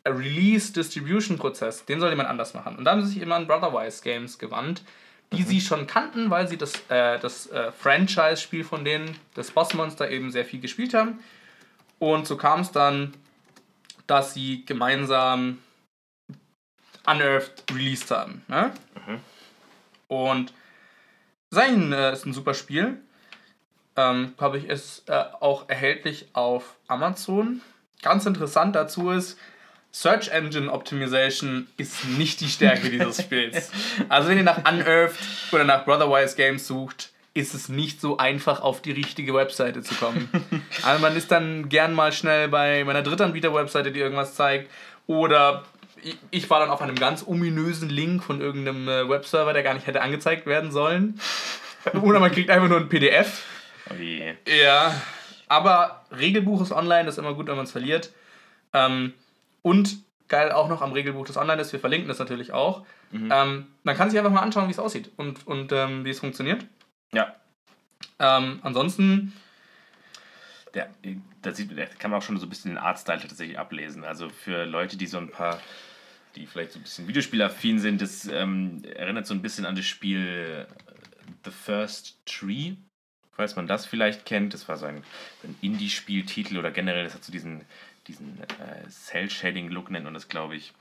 [0.05, 2.75] Release-Distribution-Prozess, den soll jemand anders machen.
[2.75, 4.83] Und da haben sie sich immer an Brotherwise Games gewandt,
[5.31, 10.09] die sie schon kannten, weil sie das, äh, das äh, Franchise-Spiel von denen, das Bossmonster,
[10.09, 11.19] eben sehr viel gespielt haben.
[11.97, 13.13] Und so kam es dann,
[14.07, 15.59] dass sie gemeinsam
[17.05, 18.43] Unearthed released haben.
[18.47, 18.71] Ne?
[20.07, 20.53] Und
[21.49, 22.99] sein äh, ist ein super Spiel.
[23.95, 27.61] Ähm, Glaube ich, ist äh, auch erhältlich auf Amazon.
[28.01, 29.37] Ganz interessant dazu ist,
[29.91, 33.71] Search Engine Optimization ist nicht die Stärke dieses Spiels.
[34.09, 35.17] Also wenn ihr nach Unearthed
[35.53, 39.93] oder nach Brotherwise Games sucht, ist es nicht so einfach, auf die richtige Webseite zu
[39.93, 40.29] kommen.
[40.83, 44.71] Also man ist dann gern mal schnell bei meiner Drittanbieter-Webseite, die irgendwas zeigt.
[45.05, 45.63] Oder
[46.31, 49.85] ich- war dann auf einem ganz ominösen Link von irgendeinem äh, Webserver, der gar nicht
[49.85, 51.19] hätte angezeigt werden sollen.
[52.01, 53.43] Oder man kriegt einfach nur ein PDF.
[53.89, 53.93] Oh.
[54.63, 54.95] Ja,
[55.47, 58.11] aber Regelbuch ist online, das ist immer gut, wenn man es verliert.
[58.73, 59.13] Ähm,
[59.61, 62.83] und geil auch noch am Regelbuch, das online ist, wir verlinken das natürlich auch.
[63.13, 66.19] Ähm, man kann sich einfach mal anschauen, wie es aussieht und, und ähm, wie es
[66.19, 66.65] funktioniert.
[67.15, 67.35] Ja,
[68.19, 69.33] Ähm, ansonsten,
[70.73, 70.89] der,
[71.41, 74.03] da, sieht, kann man auch schon so ein bisschen den Artstyle tatsächlich ablesen.
[74.03, 75.61] Also für Leute, die so ein paar,
[76.35, 79.85] die vielleicht so ein bisschen Videospielaffin sind, das ähm, erinnert so ein bisschen an das
[79.85, 80.73] Spiel äh,
[81.45, 82.75] The First Tree.
[83.31, 85.03] Falls man das vielleicht kennt, das war so ein,
[85.43, 87.65] ein Indie-Spieltitel oder generell, das hat so diesen,
[88.07, 90.73] diesen äh, Cell-Shading-Look, nennt man das, glaube ich.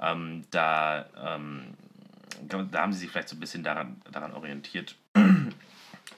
[0.00, 1.74] Ähm, da, ähm,
[2.48, 4.96] da haben sie sich vielleicht so ein bisschen daran, daran orientiert.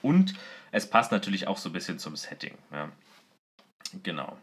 [0.01, 0.33] Und
[0.71, 2.57] es passt natürlich auch so ein bisschen zum Setting.
[2.71, 2.89] Ja.
[4.03, 4.37] Genau.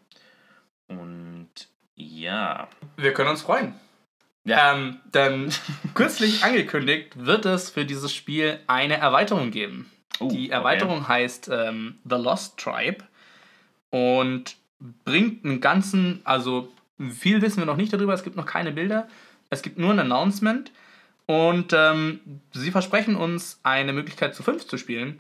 [0.89, 1.49] Und
[1.95, 2.69] ja.
[2.97, 3.75] wir können uns freuen.
[4.45, 4.75] Ja.
[4.75, 5.53] Ähm, denn
[5.95, 9.91] kürzlich angekündigt wird es für dieses Spiel eine Erweiterung geben.
[10.21, 10.49] Oh, Die okay.
[10.49, 13.05] Erweiterung heißt ähm, The Lost Tribe
[13.91, 14.57] und
[15.05, 16.73] bringt einen ganzen, also
[17.11, 19.09] viel wissen wir noch nicht darüber, es gibt noch keine Bilder,
[19.51, 20.73] es gibt nur ein Announcement
[21.27, 22.21] und ähm,
[22.53, 25.19] sie versprechen uns eine Möglichkeit zu fünf zu spielen,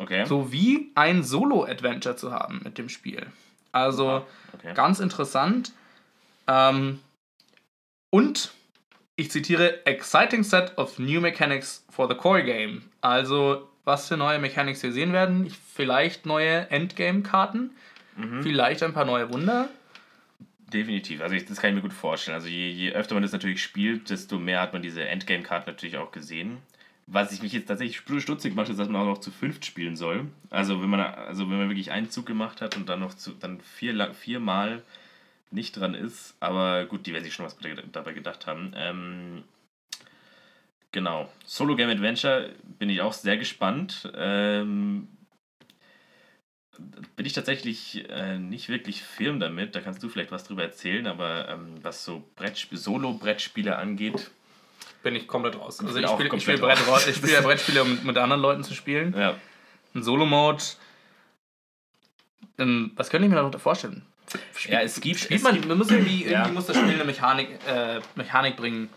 [0.00, 0.24] Okay.
[0.24, 3.26] sowie ein Solo-Adventure zu haben mit dem Spiel.
[3.70, 4.24] Also
[4.54, 4.72] okay.
[4.74, 5.72] ganz interessant.
[6.48, 7.00] Ähm,
[8.10, 8.50] und
[9.16, 12.82] ich zitiere: Exciting set of new mechanics for the core game.
[13.02, 15.44] Also, was für neue Mechanics wir sehen werden.
[15.44, 17.70] Ich, vielleicht neue Endgame-Karten.
[18.16, 18.42] Mhm.
[18.42, 19.68] Vielleicht ein paar neue Wunder.
[20.72, 21.20] Definitiv.
[21.20, 22.34] Also ich, das kann ich mir gut vorstellen.
[22.34, 25.98] Also je, je öfter man das natürlich spielt, desto mehr hat man diese Endgame-Karten natürlich
[25.98, 26.58] auch gesehen.
[27.06, 29.66] Was ich mich jetzt tatsächlich stu- stutzig macht, ist, dass man auch noch zu fünft
[29.66, 30.26] spielen soll.
[30.48, 33.32] Also wenn man, also wenn man wirklich einen Zug gemacht hat und dann noch zu,
[33.32, 34.82] dann vier, viermal
[35.50, 36.36] nicht dran ist.
[36.38, 37.56] Aber gut, die werden sich schon was
[37.92, 38.72] dabei- gedacht haben.
[38.76, 39.42] Ähm,
[40.92, 41.32] genau.
[41.44, 44.08] Solo Game Adventure bin ich auch sehr gespannt.
[44.14, 45.08] Ähm,
[47.16, 49.74] bin ich tatsächlich äh, nicht wirklich firm damit.
[49.74, 54.30] Da kannst du vielleicht was drüber erzählen, aber ähm, was so Brettspiel Solo-Brettspiele angeht.
[55.02, 55.80] Bin ich komplett raus.
[55.80, 58.64] Also ich spiele ich komplett spiel Brett, ich spiel ja Brettspiele, um mit anderen Leuten
[58.64, 59.14] zu spielen.
[59.16, 59.36] Ja.
[59.94, 60.62] Ein Solo-Mode.
[62.58, 64.02] Ähm, was könnte ich mir da noch vorstellen?
[64.68, 66.48] Ja, es gibt- Spielt man, man muss irgendwie, irgendwie Ja.
[66.48, 68.88] muss das Spiel eine Mechanik, äh, Mechanik bringen,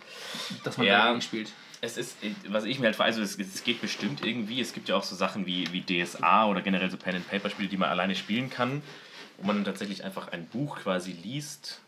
[0.64, 1.20] dass man Ja.
[1.22, 1.52] spielt.
[1.82, 4.62] Es ist, was ich mir halt also es, es geht bestimmt irgendwie.
[4.62, 7.90] Es gibt ja auch so Sachen wie, wie DSA oder generell so Pen-and-Paper-Spiele, die man
[7.90, 8.82] alleine spielen kann,
[9.38, 11.82] wo man dann tatsächlich einfach ein Buch quasi liest,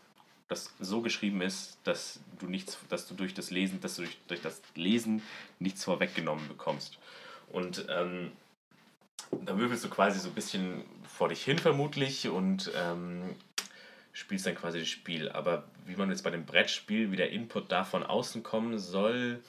[0.48, 4.16] das so geschrieben ist, dass du nichts, dass du durch das Lesen, dass du durch,
[4.28, 5.22] durch das Lesen
[5.58, 6.98] nichts vorweggenommen bekommst.
[7.50, 8.32] Und ähm,
[9.44, 10.84] da würfelst du quasi so ein bisschen
[11.16, 13.34] vor dich hin vermutlich und ähm,
[14.12, 15.28] spielst dann quasi das Spiel.
[15.30, 19.42] Aber wie man jetzt bei dem Brettspiel, wie der Input da von außen kommen soll,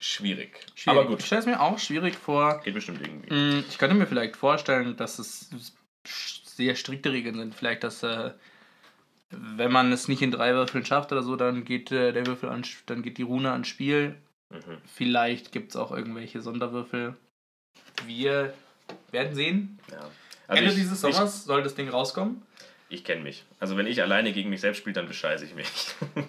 [0.00, 0.66] schwierig.
[0.74, 0.88] Schwierig.
[0.98, 2.60] Aber Ich gut, stelle es mir auch schwierig vor.
[2.60, 3.32] geht bestimmt irgendwie.
[3.34, 5.50] Mm, Ich könnte mir vielleicht vorstellen, dass es
[6.04, 7.54] sehr strikte Regeln sind.
[7.54, 8.32] Vielleicht, dass äh,
[9.30, 12.48] wenn man es nicht in drei Würfeln schafft oder so, dann geht äh, der Würfel
[12.48, 14.16] an, dann geht die Rune ans Spiel.
[14.50, 14.78] Mhm.
[14.86, 17.14] Vielleicht gibt es auch irgendwelche Sonderwürfel.
[18.06, 18.54] Wir
[19.10, 19.78] werden sehen.
[19.90, 19.98] Ja.
[20.48, 22.42] Ende Also ich, dieses Sommers soll das Ding rauskommen.
[22.88, 23.44] Ich, ich kenne mich.
[23.60, 25.68] Also wenn ich alleine gegen mich selbst spiele, dann bescheiße ich mich.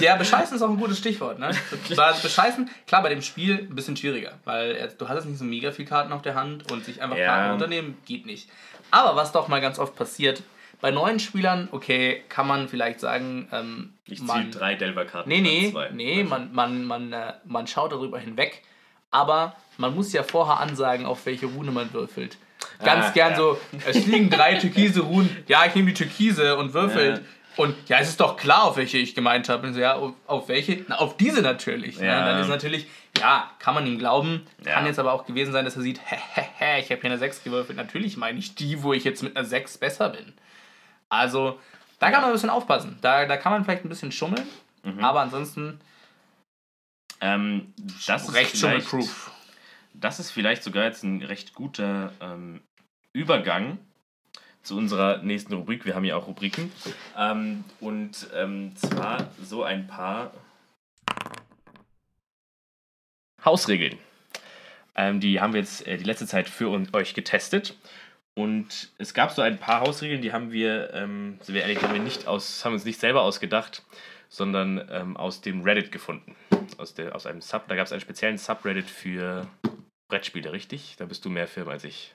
[0.00, 1.50] Ja, bescheißen ist auch ein gutes Stichwort, ne?
[1.96, 5.72] Also bescheißen, klar, bei dem Spiel ein bisschen schwieriger, weil du hattest nicht so mega
[5.72, 7.26] viel Karten auf der Hand und sich einfach Ja.
[7.26, 8.48] Karten unternehmen geht nicht.
[8.90, 10.42] Aber was doch mal ganz oft passiert,
[10.80, 15.28] bei neuen Spielern, okay, kann man vielleicht sagen, ähm, ich ziehe drei Delver-Karten.
[15.28, 15.90] Nee, nee, zwei.
[15.90, 18.62] nee, man, man, man, äh, man schaut darüber hinweg,
[19.10, 22.38] aber man muss ja vorher ansagen, auf welche Rune man würfelt.
[22.84, 23.36] Ganz Ah, gern ja.
[23.36, 27.18] so, es liegen drei türkise Runen, ja, ich nehme die türkise und würfelt.
[27.18, 27.24] Ja.
[27.56, 29.66] Und ja, es ist doch klar, auf welche ich gemeint habe.
[29.66, 30.84] Und so, ja, auf, auf welche?
[30.88, 31.98] Na, auf diese natürlich.
[31.98, 32.06] Ne?
[32.06, 32.20] Ja.
[32.20, 32.86] Und dann ist natürlich,
[33.18, 34.46] ja, kann man ihm glauben.
[34.64, 34.74] Ja.
[34.74, 37.10] Kann jetzt aber auch gewesen sein, dass er sieht, hä, hä, hä, ich habe hier
[37.10, 37.76] eine 6 gewürfelt.
[37.76, 40.32] Natürlich meine ich die, wo ich jetzt mit einer 6 besser bin.
[41.10, 41.60] Also,
[41.98, 42.98] da kann man ein bisschen aufpassen.
[43.02, 44.46] Da, da kann man vielleicht ein bisschen schummeln.
[44.82, 45.04] Mhm.
[45.04, 45.78] Aber ansonsten
[47.20, 47.74] Ähm,
[48.06, 49.30] das, ist recht vielleicht, schummelproof.
[49.92, 52.62] das ist vielleicht sogar jetzt ein recht guter ähm,
[53.12, 53.78] Übergang
[54.62, 55.84] zu unserer nächsten Rubrik.
[55.84, 56.72] Wir haben ja auch Rubriken.
[57.16, 60.32] Ähm, und ähm, zwar so ein paar
[63.44, 63.98] Hausregeln.
[64.94, 67.74] Ähm, die haben wir jetzt äh, die letzte Zeit für uns, euch getestet.
[68.40, 71.92] Und es gab so ein paar Hausregeln, die haben wir, ähm, sind wir ehrlich, haben
[71.92, 73.82] wir nicht aus, haben uns nicht selber ausgedacht,
[74.30, 76.34] sondern ähm, aus dem Reddit gefunden.
[76.78, 79.46] Aus, der, aus einem Sub, da gab es einen speziellen Subreddit für
[80.08, 80.94] Brettspiele, richtig?
[80.98, 82.14] Da bist du mehr Film als ich.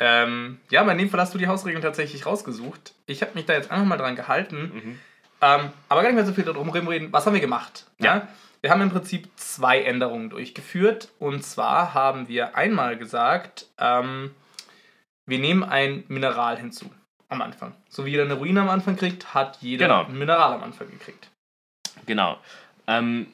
[0.00, 2.94] Ähm, ja, aber in dem Fall hast du die Hausregeln tatsächlich rausgesucht.
[3.06, 4.72] Ich habe mich da jetzt einfach mal dran gehalten.
[4.74, 4.98] Mhm.
[5.42, 7.12] Ähm, aber gar nicht mehr so viel darum reden.
[7.12, 7.86] Was haben wir gemacht?
[8.00, 8.26] Ja.
[8.62, 11.10] Wir haben im Prinzip zwei Änderungen durchgeführt.
[11.20, 14.34] Und zwar haben wir einmal gesagt, ähm,
[15.26, 16.90] wir nehmen ein Mineral hinzu
[17.28, 17.74] am Anfang.
[17.88, 20.04] So wie jeder eine Ruine am Anfang kriegt, hat jeder Genau.
[20.04, 21.28] ein Mineral am Anfang gekriegt.
[22.06, 22.38] Genau.
[22.86, 23.26] Ähm,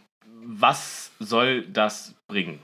[0.45, 2.59] was soll das bringen?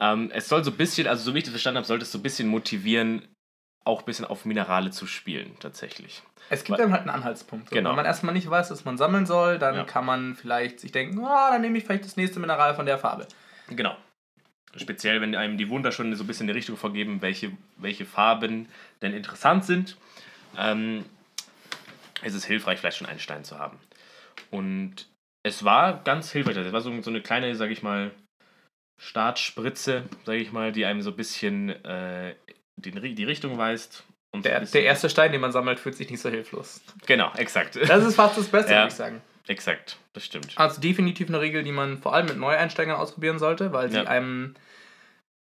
[0.00, 2.12] Ähm, es soll so ein bisschen, also so wie ich das verstanden habe, sollte es
[2.12, 3.28] so ein bisschen motivieren,
[3.84, 6.22] auch ein bisschen auf Minerale zu spielen, tatsächlich.
[6.50, 7.68] Es gibt Weil- dann halt einen Anhaltspunkt.
[7.68, 7.90] So, Genau.
[7.90, 9.84] Wenn man erstmal nicht weiß, was man sammeln soll, dann Ja.
[9.84, 12.98] kann man vielleicht sich denken, ah, dann nehme ich vielleicht das nächste Mineral von der
[12.98, 13.26] Farbe.
[13.68, 13.96] Genau.
[14.76, 18.68] Speziell, wenn einem die Wunder schon so ein bisschen die Richtung vorgeben, welche, welche Farben
[19.02, 19.96] denn interessant sind,
[20.56, 21.04] ähm,
[22.22, 23.78] ist es hilfreich, vielleicht schon einen Stein zu haben.
[24.50, 25.08] Und
[25.42, 26.56] es war ganz hilfreich.
[26.56, 28.12] Es war so, so eine kleine, sag ich mal,
[29.00, 32.34] Startspritze, sag ich mal, die einem so ein bisschen äh,
[32.76, 34.04] die, die Richtung weist.
[34.34, 36.80] Und so Der, bisschen- der erste Stein, den man sammelt, fühlt sich nicht so hilflos.
[37.06, 37.76] Genau, exakt.
[37.76, 38.78] Das ist fast das Beste, Ja.
[38.82, 39.20] würde ich sagen.
[39.48, 40.52] Exakt, das stimmt.
[40.56, 44.04] Also definitiv eine Regel, die man vor allem mit Neueinsteigern ausprobieren sollte, weil sie Ja.
[44.04, 44.54] einem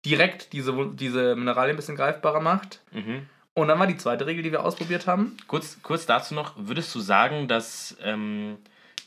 [0.04, 2.80] direkt diese, diese Mineralien ein bisschen greifbarer macht.
[2.90, 3.28] Mhm.
[3.54, 5.36] Und dann war die zweite Regel, die wir ausprobiert haben.
[5.46, 8.56] Kurz, kurz dazu noch, würdest du sagen, dass ähm,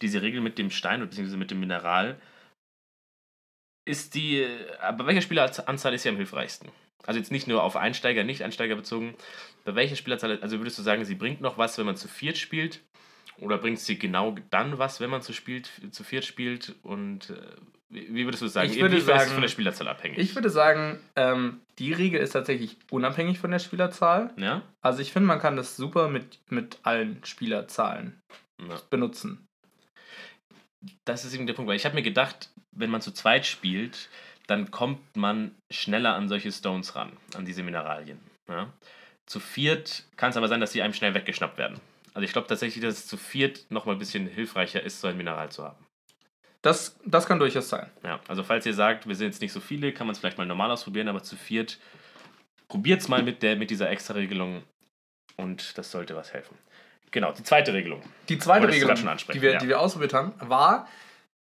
[0.02, 1.36] diese Regel mit dem Stein bzw.
[1.36, 2.20] mit dem Mineral
[3.86, 4.48] ist die,
[4.98, 6.70] bei welcher Spieleranzahl ist sie am hilfreichsten?
[7.06, 9.16] Also jetzt nicht nur auf Einsteiger, Nicht-Einsteiger bezogen.
[9.64, 12.38] Bei welcher Spielerzahl, also würdest du sagen, sie bringt noch was, wenn man zu viert
[12.38, 12.82] spielt?
[13.40, 16.76] Oder bringt sie genau dann was, wenn man zu, spielt, zu viert spielt?
[16.84, 17.36] Und äh,
[17.90, 18.70] wie würdest du sagen?
[18.70, 20.18] Ich würde Inwiefern ist es sagen- von der Spielerzahl abhängig?
[20.20, 24.34] Ich würde sagen, ähm, die Regel ist tatsächlich unabhängig von der Spielerzahl.
[24.38, 24.62] ja?
[24.82, 28.20] Also ich finde, man kann das super mit, mit allen Spielerzahlen
[28.60, 28.80] ja.
[28.90, 29.46] benutzen.
[31.06, 34.10] das ist eben der Punkt, weil ich habe mir gedacht, wenn man zu zweit spielt,
[34.48, 38.20] dann kommt man schneller an solche Stones ran, an diese Mineralien.
[38.48, 38.72] Ja?
[39.26, 41.80] Zu viert kann es aber sein, dass sie einem schnell weggeschnappt werden.
[42.16, 45.18] Also ich glaube tatsächlich, dass es zu viert nochmal ein bisschen hilfreicher ist, so ein
[45.18, 45.86] Mineral zu haben.
[46.61, 47.91] Das, das kann durchaus sein.
[48.03, 50.38] Ja, also falls ihr sagt, wir sind jetzt nicht so viele, kann man es vielleicht
[50.38, 51.78] mal normal ausprobieren, aber zu viert
[52.70, 54.63] probiert's mal mit, der, mit dieser Extra-Regelung
[55.38, 56.57] und das sollte was helfen.
[57.11, 58.01] Genau, die zweite Regelung.
[58.30, 58.95] Die zweite Regelung,
[59.34, 59.57] die wir, ja.
[59.59, 60.88] die wir ausprobiert haben, war,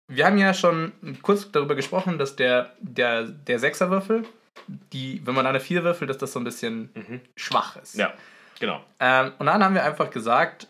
[0.07, 4.25] wir haben ja schon kurz darüber gesprochen, dass der, der, der Sechserwürfel,
[4.67, 7.21] die, wenn man eine Vier würfelt, dass das so ein bisschen Mhm.
[7.37, 7.95] schwach ist.
[7.95, 8.13] Ja,
[8.59, 8.83] genau.
[8.99, 10.67] Ähm, und dann haben wir einfach gesagt,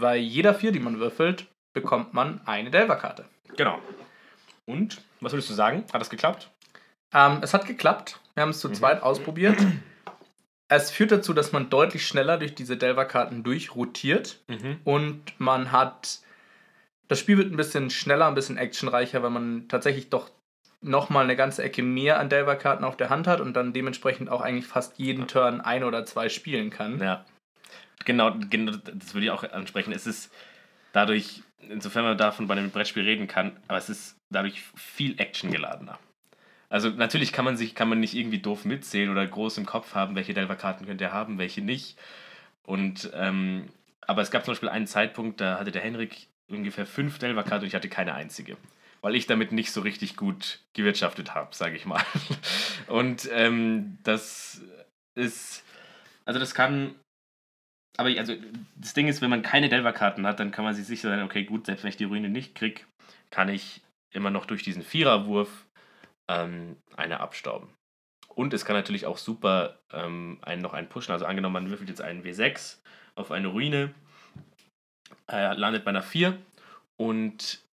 [0.00, 3.24] bei jeder Vier, die man würfelt, bekommt man eine Delver-Karte.
[3.56, 3.78] Genau.
[4.66, 5.84] Und, was würdest du sagen?
[5.92, 6.50] Hat das geklappt?
[7.12, 8.20] Ähm, es hat geklappt.
[8.34, 9.58] Wir haben es zu zweit ausprobiert.
[10.68, 14.80] Es führt dazu, dass man deutlich schneller durch diese Delver-Karten durchrotiert Mhm.
[14.84, 16.20] und man hat.
[17.06, 20.30] Das Spiel wird ein bisschen schneller, ein bisschen actionreicher, weil man tatsächlich doch
[20.84, 24.40] nochmal eine ganze Ecke mehr an Delver-Karten auf der Hand hat und dann dementsprechend auch
[24.40, 27.00] eigentlich fast jeden Turn ein oder zwei spielen kann.
[27.00, 27.24] Ja.
[28.04, 29.92] Genau, genau, das würde ich auch ansprechen.
[29.92, 30.32] Es ist
[30.92, 35.98] dadurch, insofern man davon bei einem Brettspiel reden kann, aber es ist dadurch viel actiongeladener.
[36.68, 39.94] Also natürlich kann man sich, kann man nicht irgendwie doof mitzählen oder groß im Kopf
[39.94, 41.98] haben, welche Delver-Karten könnt ihr haben, welche nicht.
[42.66, 43.68] Und ähm,
[44.06, 47.68] aber es gab zum Beispiel einen Zeitpunkt, da hatte der Henrik ungefähr fünf Delver-Karten und
[47.68, 48.56] ich hatte keine einzige.
[49.04, 52.02] Weil ich damit nicht so richtig gut gewirtschaftet habe, sage ich mal.
[52.88, 54.62] Und ähm, das
[55.14, 55.62] ist,
[56.24, 56.94] also das kann
[57.96, 58.34] aber ich- also
[58.76, 61.44] das Ding ist, wenn man keine Delver-Karten hat, dann kann man sich sicher sein, okay,
[61.44, 62.86] gut, selbst wenn ich die Ruine nicht krieg,
[63.30, 63.82] kann ich
[64.12, 65.66] immer noch durch diesen Viererwurf
[66.28, 67.68] ähm, eine abstauben.
[68.34, 71.12] Und es kann natürlich auch super ähm, einen noch einen pushen.
[71.12, 72.78] Also angenommen, man würfelt jetzt einen W6
[73.16, 73.94] auf eine Ruine,
[75.30, 76.36] äh, landet bei einer 4
[76.96, 77.63] und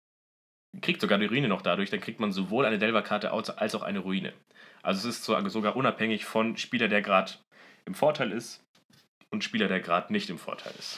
[0.81, 3.81] kriegt sogar die Ruine noch dadurch, dann kriegt man sowohl eine Delver-Karte als als auch
[3.83, 4.33] eine Ruine.
[4.83, 7.33] Also es ist so- sogar unabhängig von Spieler, der gerade
[7.85, 8.63] im Vorteil ist
[9.31, 10.97] und Spieler, der gerade nicht im Vorteil ist.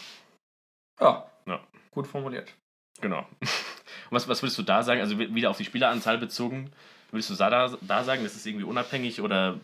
[0.99, 1.59] Ja, Ja.
[1.91, 2.53] gut formuliert.
[3.01, 3.27] Genau.
[3.41, 5.01] Und was, was würdest du da sagen?
[5.01, 6.71] Also wi- wieder auf die Spieleranzahl bezogen,
[7.11, 7.49] würdest du da,
[7.81, 9.59] da sagen, das ist irgendwie unabhängig oder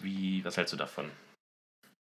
[0.00, 1.10] wie, was hältst du davon?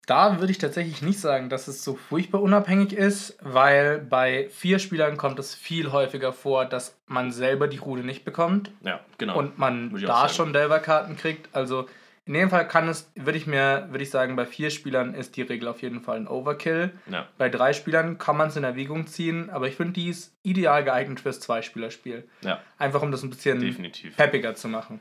[0.07, 4.79] Da würde ich tatsächlich nicht sagen, dass es so furchtbar unabhängig ist, weil bei vier
[4.79, 9.39] Spielern kommt es viel häufiger vor, dass man selber die Rune nicht bekommt Ja, genau.
[9.39, 11.55] und man da schon Delver-Karten kriegt.
[11.55, 11.89] Also
[12.27, 15.37] in dem Fall kann es, würde ich mir, würde ich sagen, bei vier Spielern ist
[15.37, 16.93] die Regel auf jeden Fall ein Overkill.
[17.11, 20.35] ja, Bei drei Spielern kann man es in Erwägung ziehen, aber ich finde, die ist
[20.43, 22.27] ideal geeignet fürs Zweispielerspiel.
[22.43, 24.17] ja, Einfach um das ein bisschen definitiv.
[24.17, 25.01] peppiger zu machen.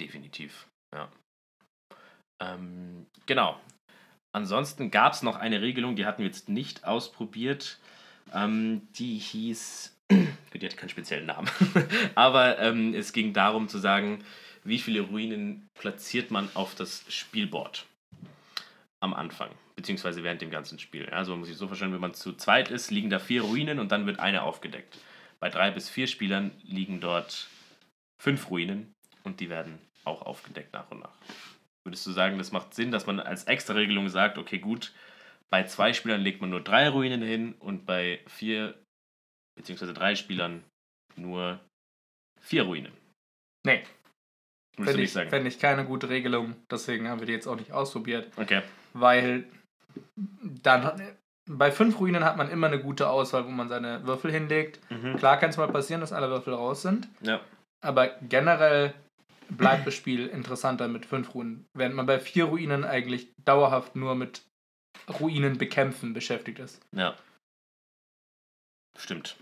[0.00, 1.08] Definitiv, ja.
[2.40, 3.58] Ähm, genau.
[4.38, 7.80] Ansonsten gab es noch eine Regelung, die hatten wir jetzt nicht ausprobiert.
[8.32, 11.50] Ähm, die hieß, die hatte keinen speziellen Namen,
[12.14, 14.22] aber ähm, es ging darum zu sagen,
[14.62, 17.86] wie viele Ruinen platziert man auf das Spielboard
[19.00, 21.06] am Anfang, beziehungsweise während dem ganzen Spiel.
[21.10, 23.80] Also man muss sich so vorstellen, wenn man zu zweit ist, liegen da vier Ruinen
[23.80, 24.98] und dann wird eine aufgedeckt.
[25.40, 27.48] Bei drei bis vier Spielern liegen dort
[28.22, 28.92] fünf Ruinen
[29.24, 31.16] und die werden auch aufgedeckt nach und nach.
[31.88, 34.92] Würdest du sagen, das macht Sinn, dass man als Extra-Regelung sagt, okay, gut,
[35.48, 38.74] bei zwei Spielern legt man nur drei Ruinen hin und bei vier
[39.56, 40.62] beziehungsweise drei Spielern
[41.16, 41.58] nur
[42.42, 42.92] vier Ruinen?
[43.66, 43.88] Nee, Würdest
[44.76, 45.30] du fände nicht ich, sagen?
[45.30, 46.56] fänd ich keine gute Regelung.
[46.70, 48.30] Deswegen haben wir die jetzt auch nicht ausprobiert.
[48.36, 48.60] Okay,
[48.92, 49.46] weil
[50.62, 51.00] dann
[51.48, 54.78] bei fünf Ruinen hat man immer eine gute Auswahl, wo man seine Würfel hinlegt.
[54.90, 55.16] mhm.
[55.16, 57.40] Klar kann es mal passieren, dass alle Würfel raus sind, ja,
[57.80, 58.92] aber generell
[59.50, 64.14] bleibt das Spiel interessanter mit fünf Ruinen, während man bei vier Ruinen eigentlich dauerhaft nur
[64.14, 64.42] mit
[65.20, 66.80] Ruinen bekämpfen beschäftigt ist.
[66.92, 67.14] ja.
[68.98, 69.36] Stimmt.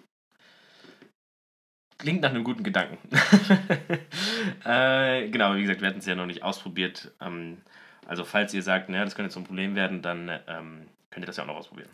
[1.98, 2.98] Klingt nach einem guten Gedanken.
[4.66, 7.10] äh, genau, wie gesagt, wir hatten es ja noch nicht ausprobiert.
[7.22, 7.62] Ähm,
[8.06, 11.38] also falls ihr sagt, naja, das könnte zum Problem werden, dann ähm, könnt ihr das
[11.38, 11.88] ja auch noch ausprobieren.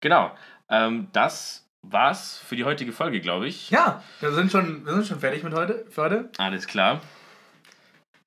[0.00, 0.36] Genau,
[0.68, 3.70] ähm, das war's für die heutige Folge, glaube ich.
[3.70, 6.30] Ja, wir sind schon, wir sind schon fertig mit heute, für heute.
[6.38, 7.00] Alles klar.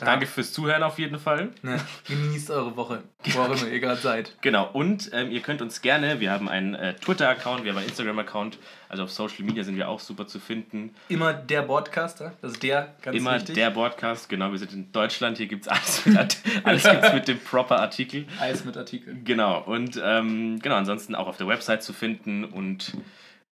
[0.06, 1.50] Danke fürs Zuhören auf jeden Fall.
[1.62, 4.36] Ne, genießt eure Woche, wo auch immer ihr gerade seid.
[4.42, 7.88] Genau, und ähm, ihr könnt uns gerne, wir haben einen äh, Twitter-Account, wir haben einen
[7.90, 8.58] Instagram-Account,
[8.90, 10.96] also auf Social Media sind wir auch super zu finden.
[11.10, 13.56] Immer der Podcaster, das ist der, ganz Immer wichtig.
[13.56, 17.28] der Podcast, genau, wir sind in Deutschland, hier gibt es alles, mit, alles gibt's mit
[17.28, 18.26] dem Proper-Artikel.
[18.40, 19.24] Eis mit Artikeln.
[19.24, 22.98] Genau, und ähm, genau, ansonsten auch auf der Website zu finden und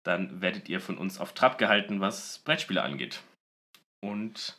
[0.03, 3.19] dann werdet ihr von uns auf Trab gehalten, was Brettspiele angeht.
[3.99, 4.57] Und